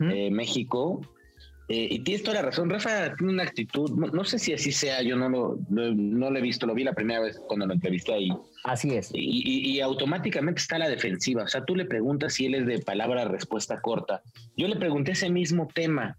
[0.00, 1.00] eh, México.
[1.68, 5.02] Eh, y tienes toda la razón, Rafa tiene una actitud, no, sé si así sea,
[5.02, 8.12] yo no lo, no lo he visto, lo vi la primera vez cuando lo entrevisté
[8.12, 8.28] ahí.
[8.64, 9.12] Así es.
[9.14, 12.66] Y, y, automáticamente está a la defensiva, o sea, tú le preguntas si él es
[12.66, 14.20] de palabra respuesta corta.
[14.56, 16.18] Yo le pregunté ese mismo tema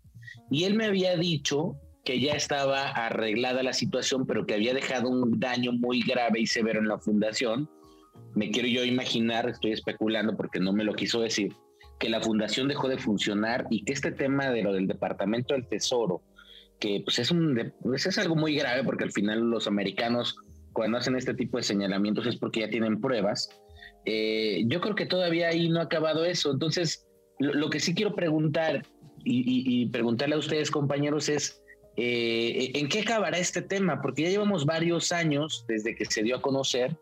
[0.50, 1.76] y él me había dicho
[2.06, 6.48] que ya estaba arreglada la situación, pero que había dejado un daño muy grave y
[6.48, 7.70] severo en la fundación.
[8.36, 11.54] Me quiero yo imaginar, estoy especulando porque no me lo quiso decir,
[12.02, 15.68] que la fundación dejó de funcionar y que este tema de lo del Departamento del
[15.68, 16.24] Tesoro,
[16.80, 20.36] que pues es, un, pues es algo muy grave porque al final los americanos
[20.74, 23.50] cuando hacen este tipo de señalamientos es porque ya tienen pruebas.
[24.06, 26.52] Eh, yo creo que todavía ahí no ha acabado eso.
[26.52, 28.84] Entonces, lo, que sí quiero preguntar
[29.24, 31.62] y, preguntarle a ustedes, compañeros, es
[31.98, 34.02] eh, ¿en qué acabará este tema?
[34.02, 36.98] Porque ya llevamos varios años desde que se dio a conocer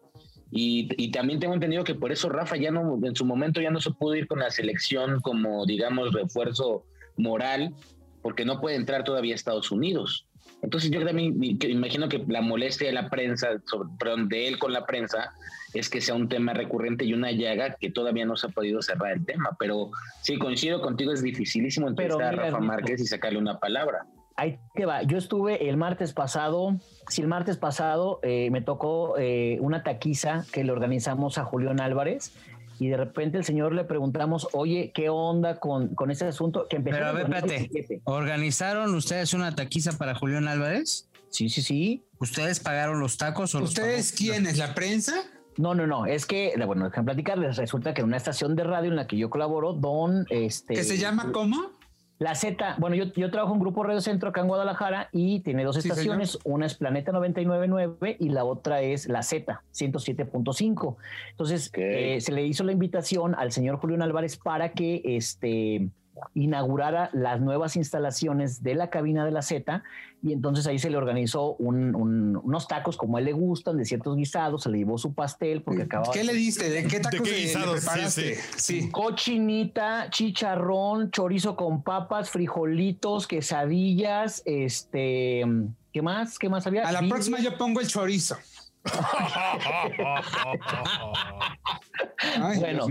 [0.51, 3.79] y, también tengo entendido que por eso Rafa ya no, en su momento ya no
[3.79, 6.85] se pudo ir con la selección como, digamos, refuerzo
[7.17, 7.73] moral,
[8.21, 10.25] porque no puede entrar todavía a Estados Unidos.
[10.61, 14.73] Entonces yo también imagino que la molestia de la prensa, sobre, perdón, de él con
[14.73, 15.31] la prensa,
[15.73, 18.81] es que sea un tema recurrente y una llaga que todavía no se ha podido
[18.81, 19.55] cerrar el tema.
[19.59, 19.91] Pero
[20.21, 24.05] sí, coincido contigo, es dificilísimo entrevistar a Rafa Márquez y sacarle una palabra
[24.39, 25.03] ahí te va.
[25.03, 30.45] Yo estuve el martes pasado, sí, el martes pasado eh, me tocó eh, una taquiza
[30.51, 32.33] que le organizamos a Julián Álvarez
[32.79, 36.67] y de repente el señor le preguntamos, oye, ¿qué onda con, con ese asunto?
[36.69, 41.09] Que empezó Pero a ver, espérate, ¿organizaron ustedes una taquiza para Julián Álvarez?
[41.29, 42.05] Sí, sí, sí.
[42.19, 44.57] ¿Ustedes pagaron los tacos o ¿Ustedes quiénes?
[44.57, 45.13] ¿La prensa?
[45.57, 48.89] No, no, no, es que, bueno, déjenme platicarles, resulta que en una estación de radio
[48.89, 50.73] en la que yo colaboro, Don, este...
[50.73, 51.78] ¿Que se llama cómo?
[52.19, 55.63] La Z, bueno, yo, yo trabajo en Grupo Radio Centro acá en Guadalajara y tiene
[55.63, 56.37] dos estaciones.
[56.43, 60.97] Una es Planeta 999 y la otra es la Z 107.5.
[61.31, 65.87] Entonces, eh, se le hizo la invitación al señor Julián Álvarez para que este
[66.33, 69.83] inaugurara las nuevas instalaciones de la cabina de la Z
[70.21, 74.17] y entonces ahí se le organizó unos tacos como a él le gustan, de ciertos
[74.17, 76.11] guisados, se le llevó su pastel porque acababa...
[76.11, 76.69] ¿Qué le diste?
[76.69, 85.45] ¿De qué tacos ¿De Sí, Cochinita, chicharrón, chorizo con papas, frijolitos, quesadillas, este...
[85.91, 86.37] ¿Qué más?
[86.37, 86.87] ¿Qué más había?
[86.87, 88.37] A la próxima yo pongo el chorizo
[92.59, 92.87] bueno,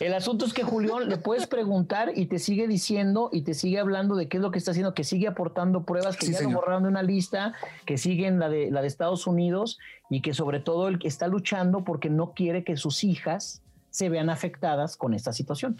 [0.00, 3.78] el asunto es que Julián le puedes preguntar y te sigue diciendo y te sigue
[3.78, 6.50] hablando de qué es lo que está haciendo, que sigue aportando pruebas, que ya lo
[6.50, 7.54] borraron de una lista,
[7.86, 9.78] que sigue en la de, la de Estados Unidos
[10.10, 14.08] y que sobre todo el que está luchando porque no quiere que sus hijas se
[14.08, 15.76] vean afectadas con esta situación.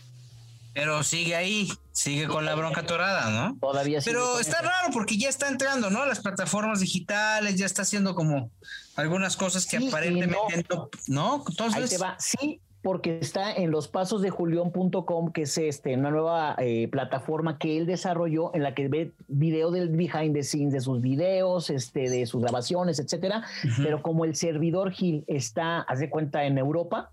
[0.75, 3.59] Pero sigue ahí, sigue con la bronca torada, ¿no?
[3.61, 6.07] Todavía sigue Pero está raro porque ya está entrando, ¿no?
[6.07, 8.51] Las plataformas digitales, ya está haciendo como
[8.97, 10.65] algunas cosas que aparentemente
[11.09, 11.45] no.
[11.75, 12.17] Ahí te va.
[12.19, 17.57] Sí, porque está en los pasos de julión.com, que es este, una nueva eh, plataforma
[17.59, 21.71] que él desarrolló en la que ve video del behind the scenes de sus videos,
[21.71, 23.45] este, de sus grabaciones, etcétera.
[23.77, 27.13] Pero como el servidor Gil está, haz de cuenta, en Europa,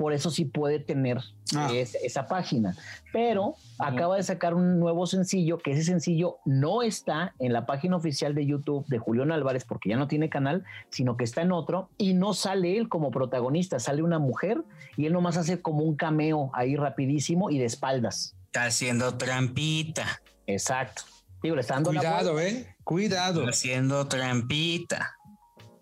[0.00, 1.18] por eso sí puede tener
[1.54, 1.68] Ah.
[1.74, 2.74] es- esa página.
[3.12, 7.96] Pero acaba de sacar un nuevo sencillo, que ese sencillo no está en la página
[7.96, 11.52] oficial de YouTube de Julián Álvarez, porque ya no tiene canal, sino que está en
[11.52, 14.62] otro, y no sale él como protagonista, sale una mujer
[14.96, 18.34] y él nomás hace como un cameo ahí rapidísimo y de espaldas.
[18.46, 20.06] Está haciendo trampita.
[20.46, 21.02] Exacto.
[21.42, 22.74] Digo, le está dando Cuidado, eh.
[22.84, 23.40] Cuidado.
[23.40, 25.14] Está haciendo trampita.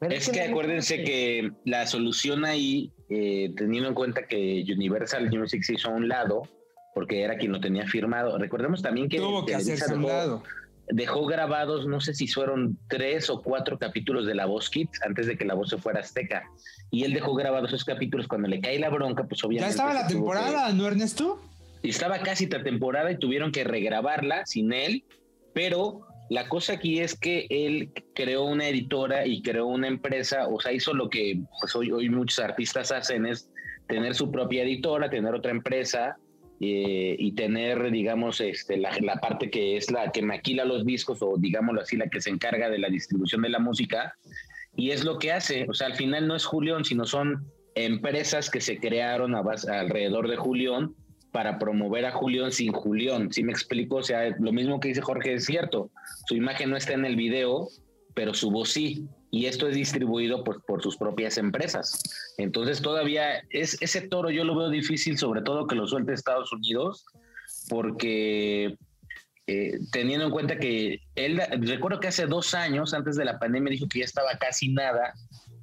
[0.01, 5.28] Pero Es que no- acuérdense que la solución ahí, eh, teniendo en cuenta que Universal
[5.30, 6.42] Music se hizo a un lado,
[6.94, 8.38] porque era quien lo tenía firmado.
[8.38, 10.42] Recordemos también que Tuvo que hacerse a un dejó- lado.
[10.90, 15.26] dejó grabados, no sé si fueron tres o cuatro capítulos de La Voz Kids antes
[15.26, 16.44] de que La Voz se fuera Azteca.
[16.90, 19.66] Y él dejó grabados esos capítulos cuando le cae la bronca, pues obviamente.
[19.66, 21.42] Ya estaba la tuvo que- temporada, ¿no, Ernesto?
[21.82, 25.05] estaba casi la temporada y tuvieron que regrabarla sin él,
[25.55, 30.60] pero la cosa aquí es que él creó una editora y creó una empresa, o
[30.60, 33.50] sea, hizo lo que pues hoy, muchos artistas hacen, es
[33.88, 36.16] tener su propia editora, tener otra empresa
[36.60, 41.18] eh, y tener, digamos, este, la, la parte que es la que maquila los discos
[41.22, 44.14] o digámoslo así, la que se encarga de la distribución de la música.
[44.76, 48.50] Y es lo que hace, o sea, al final no es Julián, sino son empresas
[48.50, 50.94] que se crearon a base- alrededor de Julián
[51.32, 53.32] para promover a Julián sin Julián.
[53.32, 53.96] ¿Sí me explico?
[53.96, 55.90] O sea, lo mismo que dice Jorge es cierto.
[56.26, 57.68] Su imagen no está en el video,
[58.14, 59.06] pero su voz sí.
[59.30, 62.02] Y esto es distribuido por, por sus propias empresas.
[62.38, 66.50] Entonces todavía es, ese toro yo lo veo difícil, sobre todo que lo suelte Estados
[66.52, 67.04] Unidos,
[67.68, 68.76] porque
[69.50, 73.70] eh, teniendo en cuenta que él, recuerdo que hace dos años, antes de la pandemia,
[73.70, 75.14] dijo que ya estaba casi nada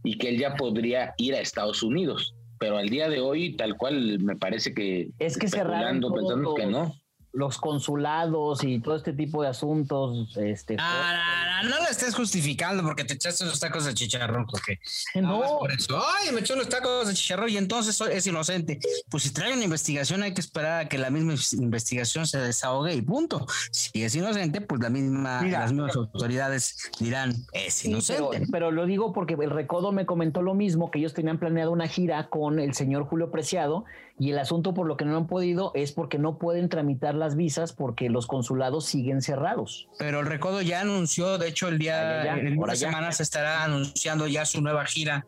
[0.04, 2.34] y que él ya podría ir a Estados Unidos.
[2.60, 5.10] Pero al día de hoy, tal cual, me parece que...
[5.20, 6.94] Es que cerraron pensando que no.
[7.36, 10.36] Los consulados y todo este tipo de asuntos.
[10.38, 14.46] Este, Ah, no, no, no lo estés justificando porque te echaste unos tacos de chicharrón,
[14.48, 14.80] porque
[15.22, 16.02] no, por eso.
[16.18, 18.80] Ay, me echó unos tacos de chicharrón y entonces es inocente.
[19.10, 22.94] Pues si trae una investigación, hay que esperar a que la misma investigación se desahogue
[22.94, 23.46] y punto.
[23.72, 25.60] Si es inocente, pues la misma, Mira.
[25.60, 28.48] las mismas autoridades dirán es pero, inocente.
[28.52, 31.88] pero lo digo porque el Recodo me comentó lo mismo, que ellos tenían planeado una
[31.88, 33.84] gira con el señor Julio Preciado
[34.18, 37.36] y el asunto por lo que no han podido es porque no pueden tramitar las
[37.36, 39.88] visas porque los consulados siguen cerrados.
[40.00, 42.90] Pero el Recodo ya anunció, de hecho, el día, Ah, ya, en por unas allá.
[42.92, 45.26] semanas estará anunciando ya su nueva gira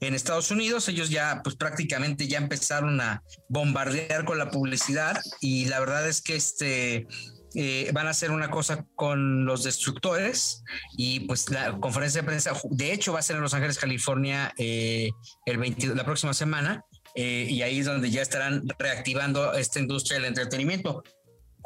[0.00, 0.88] en Estados Unidos.
[0.88, 6.20] Ellos ya, pues prácticamente ya empezaron a bombardear con la publicidad y la verdad es
[6.20, 7.06] que este
[7.56, 10.64] eh, van a hacer una cosa con los destructores
[10.96, 14.52] y pues la conferencia de prensa, de hecho, va a ser en Los Ángeles, California,
[14.58, 15.08] eh,
[15.46, 16.84] el 22 la próxima semana.
[17.14, 21.02] Eh, y ahí es donde ya estarán reactivando esta industria del entretenimiento.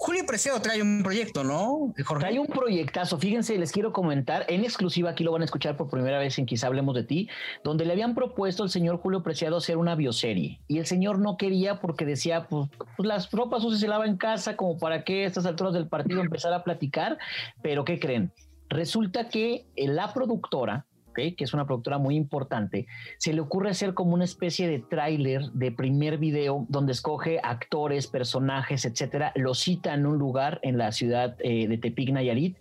[0.01, 1.93] Julio Preciado trae un proyecto, ¿no?
[2.05, 2.25] Jorge?
[2.25, 5.91] Hay un proyectazo, fíjense, les quiero comentar, en exclusiva, aquí lo van a escuchar por
[5.91, 7.29] primera vez en Quizá Hablemos de Ti,
[7.65, 10.61] donde le habían propuesto al señor Julio Preciado hacer una bioserie.
[10.69, 14.17] Y el señor no quería porque decía, pues, pues, las ropas sucias se lavan en
[14.19, 17.19] casa, como para que a estas alturas del partido empezar a platicar.
[17.61, 18.33] Pero, ¿qué creen?
[18.69, 20.87] Resulta que eh, la productora,
[21.19, 22.87] que es una productora muy importante,
[23.19, 28.07] se le ocurre hacer como una especie de tráiler de primer video donde escoge actores,
[28.07, 32.57] personajes, etcétera, lo cita en un lugar en la ciudad eh, de Tepic, Nayarit,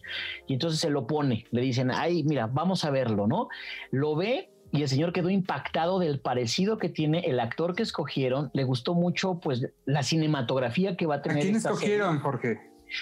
[0.47, 3.49] y entonces se lo pone, le dicen, ay, mira, vamos a verlo, ¿no?
[3.91, 8.49] Lo ve y el señor quedó impactado del parecido que tiene el actor que escogieron,
[8.53, 11.43] le gustó mucho pues la cinematografía que va a ¿A tener.
[11.43, 11.95] quién esta serie.
[11.95, 12.59] escogieron, Jorge?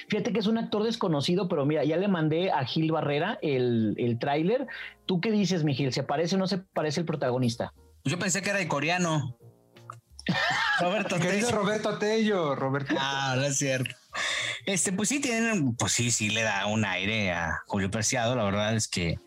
[0.09, 3.95] Fíjate que es un actor desconocido, pero mira, ya le mandé a Gil Barrera el,
[3.97, 4.67] el tráiler.
[5.05, 5.93] ¿Tú qué dices, mi Gil?
[5.93, 7.73] ¿Se parece o no se parece el protagonista?
[8.03, 9.37] Yo pensé que era de coreano.
[10.79, 11.51] Roberto Querido Tello.
[11.51, 12.95] Roberto Tello, Roberto.
[12.97, 13.95] Ah, no es cierto.
[14.65, 18.35] Este, pues sí tienen, pues sí, sí le da un aire a Julio Preciado.
[18.35, 19.19] La verdad es que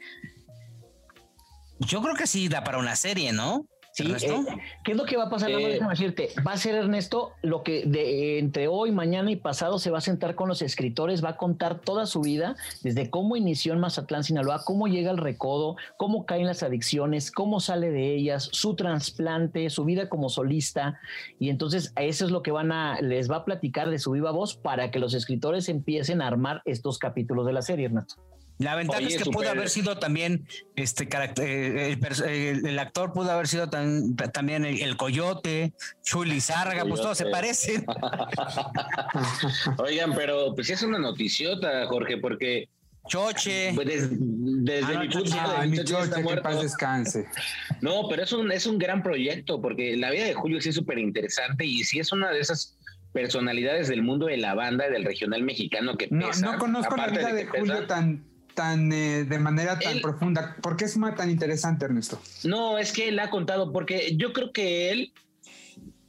[1.78, 3.66] yo creo que sí da para una serie, ¿no?
[3.99, 4.44] Sí, eh,
[4.84, 5.51] ¿qué es lo que va a pasar?
[5.51, 9.80] Eh, déjame decirte, va a ser Ernesto lo que de, entre hoy, mañana y pasado
[9.80, 13.34] se va a sentar con los escritores, va a contar toda su vida, desde cómo
[13.34, 18.14] inició en Mazatlán, Sinaloa, cómo llega al recodo, cómo caen las adicciones, cómo sale de
[18.14, 21.01] ellas, su trasplante, su vida como solista.
[21.40, 24.30] Y entonces eso es lo que van a, les va a platicar de su viva
[24.30, 28.22] voz para que los escritores empiecen a armar estos capítulos de la serie, Ernesto.
[28.59, 32.26] La ventaja Oye, es que super- pudo haber sido también este carácter, eh, el, pers-
[32.26, 37.18] el- el actor pudo haber sido tan- también el, el coyote, Chuli Zárraga, pues todos
[37.18, 37.40] se Coyote.
[37.40, 37.86] parecen.
[39.78, 42.68] Oigan, pero pues sí es una noticiota, Jorge, porque
[43.06, 43.72] Choche.
[43.74, 46.42] Pues des- desde Ah, mi no, punto de vista, está muerto.
[46.42, 47.26] paz descanse.
[47.80, 50.74] No, pero es un, es un gran proyecto porque la vida de Julio sí es
[50.74, 52.76] súper interesante y sí es una de esas
[53.12, 56.52] personalidades del mundo de la banda y del regional mexicano que No, pesa.
[56.52, 57.46] no conozco la vida de.
[57.46, 58.24] Julio tan,
[58.59, 60.56] tan eh, de manera tan Él- profunda.
[60.61, 62.20] ¿Por qué es más tan interesante, Ernesto?
[62.42, 65.12] No, es que él ha contado, porque yo creo que él,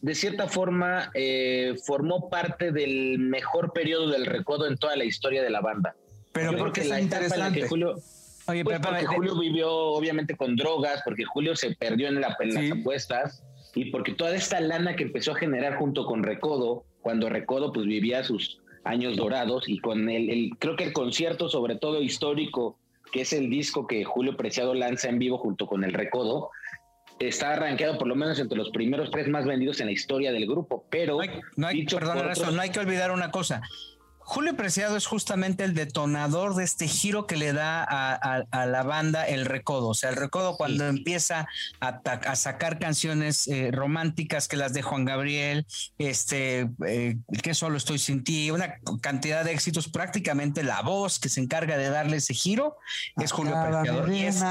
[0.02, 5.44] de cierta forma, eh, formó parte del mejor periodo del recodo en toda la historia
[5.44, 5.96] de la banda.
[6.32, 7.70] Pero Yo ¿por creo qué que es la tan etapa en la que interesante?
[7.70, 7.96] Julio,
[8.48, 12.36] Oye, pues pero, porque Julio vivió obviamente con drogas, porque Julio se perdió en, la-
[12.40, 12.68] en Sí.
[12.70, 13.44] las apuestas
[13.76, 17.86] y porque toda esta lana que empezó a generar junto con Recodo, cuando Recodo pues
[17.86, 22.78] vivía sus años dorados y con el, el- creo que el concierto sobre todo histórico,
[23.12, 26.50] que es el disco que Julio Preciado lanza en vivo junto con el Recodo,
[27.20, 30.46] está arranqueado por lo menos entre los primeros tres más vendidos en la historia del
[30.48, 33.12] grupo, pero no hay, no hay- dicho perdón, por Ernesto, otros- no hay que olvidar
[33.12, 33.62] una cosa.
[34.30, 38.66] Julio Preciado es justamente el detonador de este giro que le da a, a- a
[38.68, 39.88] la banda el recodo.
[39.88, 41.48] O sea, el recodo cuando empieza
[41.80, 45.66] a, sacar canciones eh, románticas que las de Juan Gabriel,
[45.98, 51.28] este, eh, que solo estoy sin ti, una cantidad de éxitos, prácticamente la voz que
[51.28, 52.78] se encarga de darle ese giro
[53.18, 54.14] es Julio Preciado.
[54.14, 54.44] Y es,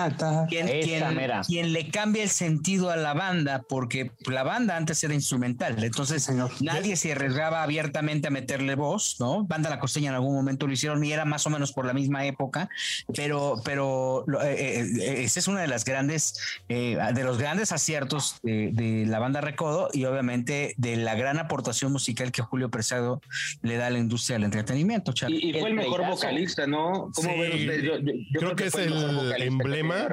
[0.49, 1.05] quien, quien-
[1.47, 6.25] quien le cambia el sentido a la banda, porque la banda antes era instrumental, entonces
[6.25, 6.51] Sí, señor.
[6.61, 9.45] nadie se arriesgaba abiertamente a meterle voz, ¿no?
[9.45, 11.93] Banda La Costeña en algún momento lo hicieron y era más o menos por la
[11.93, 12.69] misma época,
[13.15, 16.39] pero, pero eh, eh, eh, esa es una de las grandes,
[16.69, 21.39] eh, de los grandes aciertos de, de la banda Recodo y obviamente de la gran
[21.39, 23.21] aportación musical que Julio Preciado
[23.63, 25.39] le da a la industria del entretenimiento, Charlie.
[25.43, 27.11] Y, y fue el El mejor vocalista, ¿no?
[27.15, 27.83] ¿Cómo Sí, ven ustedes?
[27.83, 30.09] Yo, yo- yo creo que es el emblema.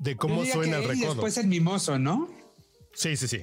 [0.00, 1.10] De cómo suena el recodo.
[1.14, 2.28] después el mimoso, ¿no?
[2.94, 3.42] Sí, sí, sí.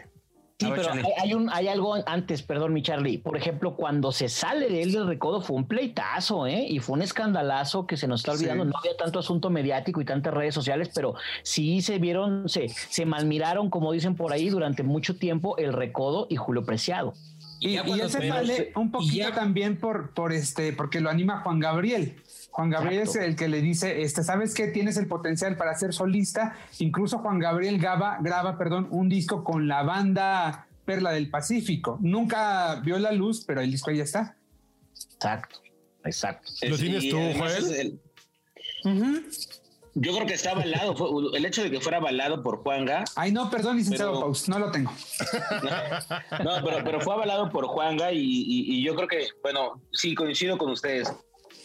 [0.59, 3.17] Sí, ver, pero hay, hay un, hay algo antes, perdón, mi Charlie.
[3.17, 6.65] Por ejemplo, cuando se sale de él del recodo fue un pleitazo, ¿eh?
[6.67, 8.65] Y fue un escandalazo que se nos está olvidando.
[8.65, 8.69] Sí.
[8.71, 13.05] No había tanto asunto mediático y tantas redes sociales, pero sí se vieron, se, se
[13.05, 17.13] malmiraron, como dicen por ahí, durante mucho tiempo el recodo y Julio Preciado.
[17.61, 21.09] Y, ya y se se- sale un poquito ya- también por, por este, porque lo
[21.09, 22.15] anima Juan Gabriel.
[22.51, 23.19] Juan Gabriel Exacto.
[23.21, 24.67] es el que le dice, este, ¿sabes qué?
[24.67, 26.55] Tienes el potencial para ser solista.
[26.79, 31.97] Incluso Juan Gabriel graba, graba perdón, un disco con la banda Perla del Pacífico.
[32.01, 34.35] Nunca vio la luz, pero el disco ahí está.
[35.13, 35.59] Exacto,
[36.03, 36.51] exacto.
[36.67, 38.01] ¿Lo tienes tú, Joel?
[39.95, 40.95] Yo creo que está avalado.
[40.95, 44.47] fue- el hecho de que fuera avalado por Juanga, Ay, no, perdón, licenciado Pero- Paus,
[44.47, 44.91] no lo tengo.
[46.43, 50.15] no, pero, pero fue avalado por Juanga y, y- y yo creo que, bueno, sí,
[50.15, 51.11] coincido con ustedes.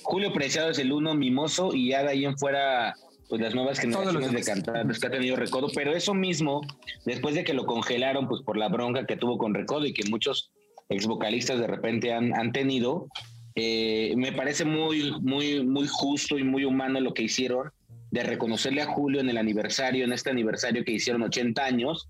[0.05, 2.95] Julio Preciado es el uno mimoso y ya de ahí en fuera,
[3.29, 6.61] pues las nuevas generaciones de cantantes que ha tenido Recodo, pero eso mismo,
[7.05, 10.09] después de que lo congelaron, pues por la bronca que tuvo con Recodo y que
[10.09, 10.53] muchos
[10.91, 13.09] ex vocalistas de repente han, han tenido,
[13.55, 17.71] eh, me parece muy, muy, muy justo y muy humano lo que hicieron
[18.11, 22.09] de reconocerle a Julio en el aniversario, en este aniversario que hicieron 80 años,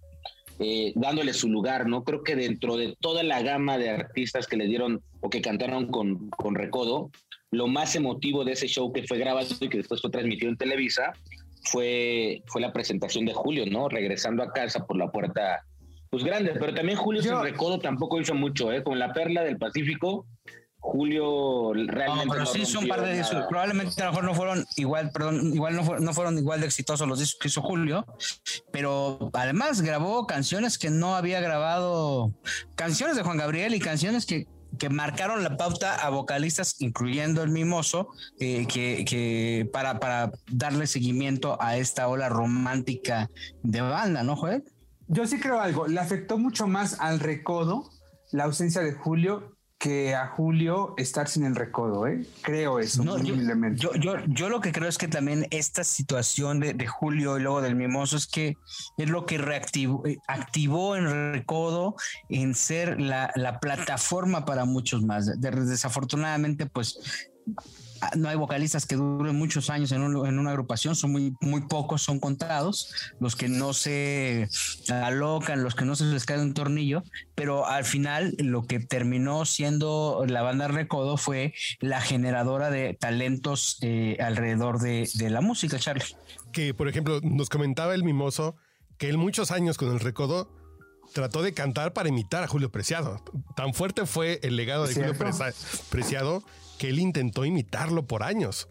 [0.58, 2.04] eh, dándole su lugar, ¿no?
[2.04, 5.86] Creo que dentro de toda la gama de artistas que le dieron o que cantaron
[5.86, 7.10] con, con Recodo,
[7.54, 10.56] lo más emotivo de ese show que fue grabado y que después fue transmitido en
[10.56, 11.12] Televisa
[11.64, 13.88] fue, fue la presentación de Julio, ¿no?
[13.88, 15.64] Regresando a casa por la puerta,
[16.10, 18.82] pues grande, pero también Julio Yo- sin Recodo tampoco hizo mucho, ¿eh?
[18.82, 20.26] Con la Perla del Pacífico,
[20.78, 23.46] Julio realmente No, pero no sí hizo un par de discos.
[23.48, 26.66] Probablemente a lo mejor no fueron igual, perdón, igual no, fue- no fueron igual de
[26.66, 28.04] exitosos los discos que hizo Julio,
[28.70, 32.32] pero además grabó canciones que no había grabado,
[32.74, 34.46] canciones de Juan Gabriel y canciones que,
[34.78, 38.08] que marcaron la pauta a vocalistas, incluyendo el Mimoso,
[38.38, 43.30] eh, que, para, para darle seguimiento a esta ola romántica
[43.62, 44.64] de banda, ¿no, Joel?
[45.06, 47.90] Yo sí creo algo, le afectó mucho más al recodo
[48.32, 52.24] la ausencia de Julio que a Julio estar sin el recodo, ¿eh?
[52.42, 53.34] Creo eso, No, yo,
[53.74, 57.42] yo, yo, yo lo que creo es que también esta situación de, de Julio y
[57.42, 58.56] luego del Mimoso es que
[58.96, 61.96] es lo que reactivó, eh, activó en Recodo
[62.30, 65.26] en ser la, la plataforma para muchos más.
[65.40, 66.98] De- desafortunadamente, pues
[68.16, 71.62] no hay vocalistas que duren muchos años en, un- en una agrupación, son muy, muy
[71.62, 74.48] pocos, son contados, los que no se
[74.88, 77.02] alocan, los que no se les cae un tornillo,
[77.34, 83.78] pero al final lo que terminó siendo la banda Recodo fue la generadora de talentos
[83.82, 86.04] eh, alrededor de, de la música, Charlie.
[86.52, 88.56] Que, por ejemplo, nos comentaba el mimoso
[88.98, 90.48] que él muchos años con el recodo
[91.12, 93.22] trató de cantar para imitar a Julio Preciado.
[93.56, 95.14] Tan fuerte fue el legado de Julio
[95.90, 96.42] Preciado
[96.78, 98.68] que él intentó imitarlo por años.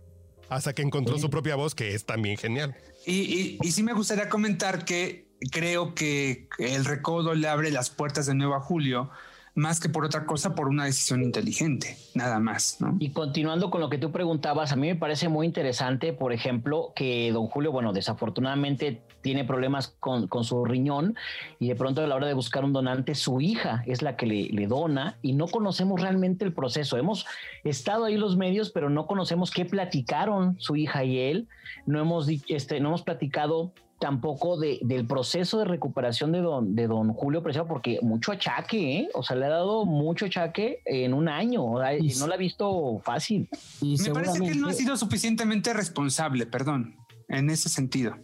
[0.50, 2.76] Hasta que encontró su propia voz, que es también genial.
[3.06, 7.90] Y, y- y sí me gustaría comentar que creo que el recodo le abre las
[7.90, 9.10] puertas de nuevo a Julio
[9.56, 12.78] más que por otra cosa, por una decisión inteligente, nada más.
[12.82, 12.96] ¿no?
[13.00, 16.92] Y continuando con lo que tú preguntabas, a mí me parece muy interesante, por ejemplo,
[16.96, 21.16] que don Julio, bueno, desafortunadamente tiene problemas con, con su riñón
[21.58, 24.28] y de pronto a la hora de buscar un donante, su hija es la que
[24.28, 26.98] le, le dona y no conocemos realmente el proceso.
[26.98, 27.26] Hemos
[27.64, 31.48] estado ahí los medios, pero no conocemos qué platicaron su hija y él.
[31.86, 36.88] No hemos, este, no hemos platicado tampoco de, del proceso de recuperación de don, de
[36.88, 39.10] don Julio Preciado, porque mucho achaque, ¿eh?
[39.14, 42.36] o sea, le ha dado mucho achaque en un año, o sea, y no la
[42.36, 43.48] ha visto fácil.
[43.80, 46.98] Y Me parece que él no ha sido suficientemente responsable, perdón,
[47.30, 48.18] en ese sentido.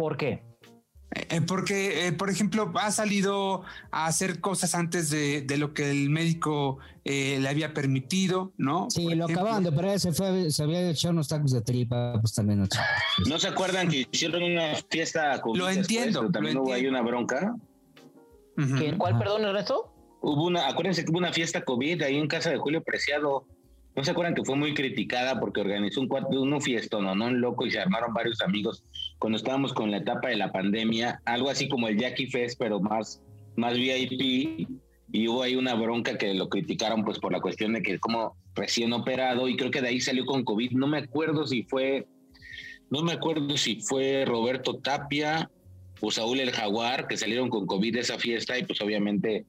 [0.00, 0.42] ¿Por qué?
[1.10, 5.90] Eh, porque, eh, por ejemplo, ha salido a hacer cosas antes de, de lo que
[5.90, 8.88] el médico eh, le había permitido, ¿no?
[8.88, 12.32] Sí, lo acababan de operar, se, fue, se había echado unos tacos de tripa, pues
[12.32, 12.66] también.
[13.28, 16.30] ¿No se acuerdan que hicieron una fiesta con Lo entiendo.
[16.30, 17.54] también hubo ahí una bronca.
[18.96, 19.92] ¿Cuál, perdón, el resto?
[20.22, 23.44] Hubo una, acuérdense que hubo una fiesta COVID ahí en casa de Julio Preciado.
[23.96, 27.40] ¿No se acuerdan que fue muy criticada porque organizó un, cuarto, un fiesto, no, un
[27.40, 28.84] loco y se armaron varios amigos
[29.18, 32.80] cuando estábamos con la etapa de la pandemia, algo así como el Jackie Fest, pero
[32.80, 33.20] más,
[33.56, 34.66] más VIP,
[35.12, 38.36] y hubo ahí una bronca que lo criticaron pues por la cuestión de que como
[38.54, 42.06] recién operado, y creo que de ahí salió con COVID, no me acuerdo si fue,
[42.90, 45.50] no me acuerdo si fue Roberto Tapia
[46.00, 49.44] o Saúl el Jaguar, que salieron con COVID de esa fiesta, y pues obviamente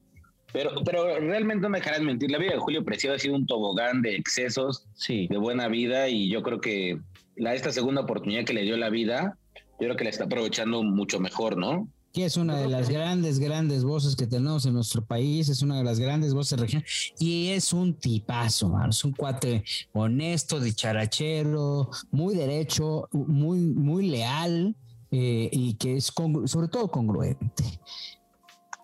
[0.52, 2.30] pero, pero realmente no me dejarás mentir.
[2.30, 5.26] La vida de Julio Preciado ha sido un tobogán de excesos, sí.
[5.28, 7.00] de buena vida, y yo creo que
[7.36, 9.38] la, esta segunda oportunidad que le dio la vida
[9.82, 11.88] yo creo que la está aprovechando mucho mejor, ¿no?
[12.12, 15.78] Que es una de las grandes, grandes voces que tenemos en nuestro país, es una
[15.78, 22.36] de las grandes voces regionales y es un tipazo, es un cuate honesto, dicharachero, muy
[22.36, 24.76] derecho, muy, muy leal
[25.10, 26.12] eh, y que es
[26.44, 27.64] sobre todo congruente.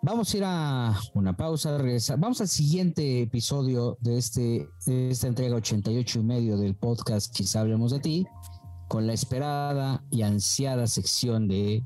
[0.00, 2.18] Vamos a ir a una pausa, regresar.
[2.18, 7.90] Vamos al siguiente episodio de, este, esta entrega 88 y medio del podcast Quizá hablemos
[7.90, 8.26] de ti
[8.88, 11.84] con la esperada y ansiada sección de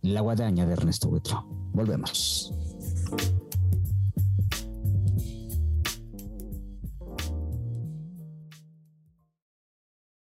[0.00, 1.44] La guadaña de Ernesto Buitrón.
[1.72, 2.71] Volvemos.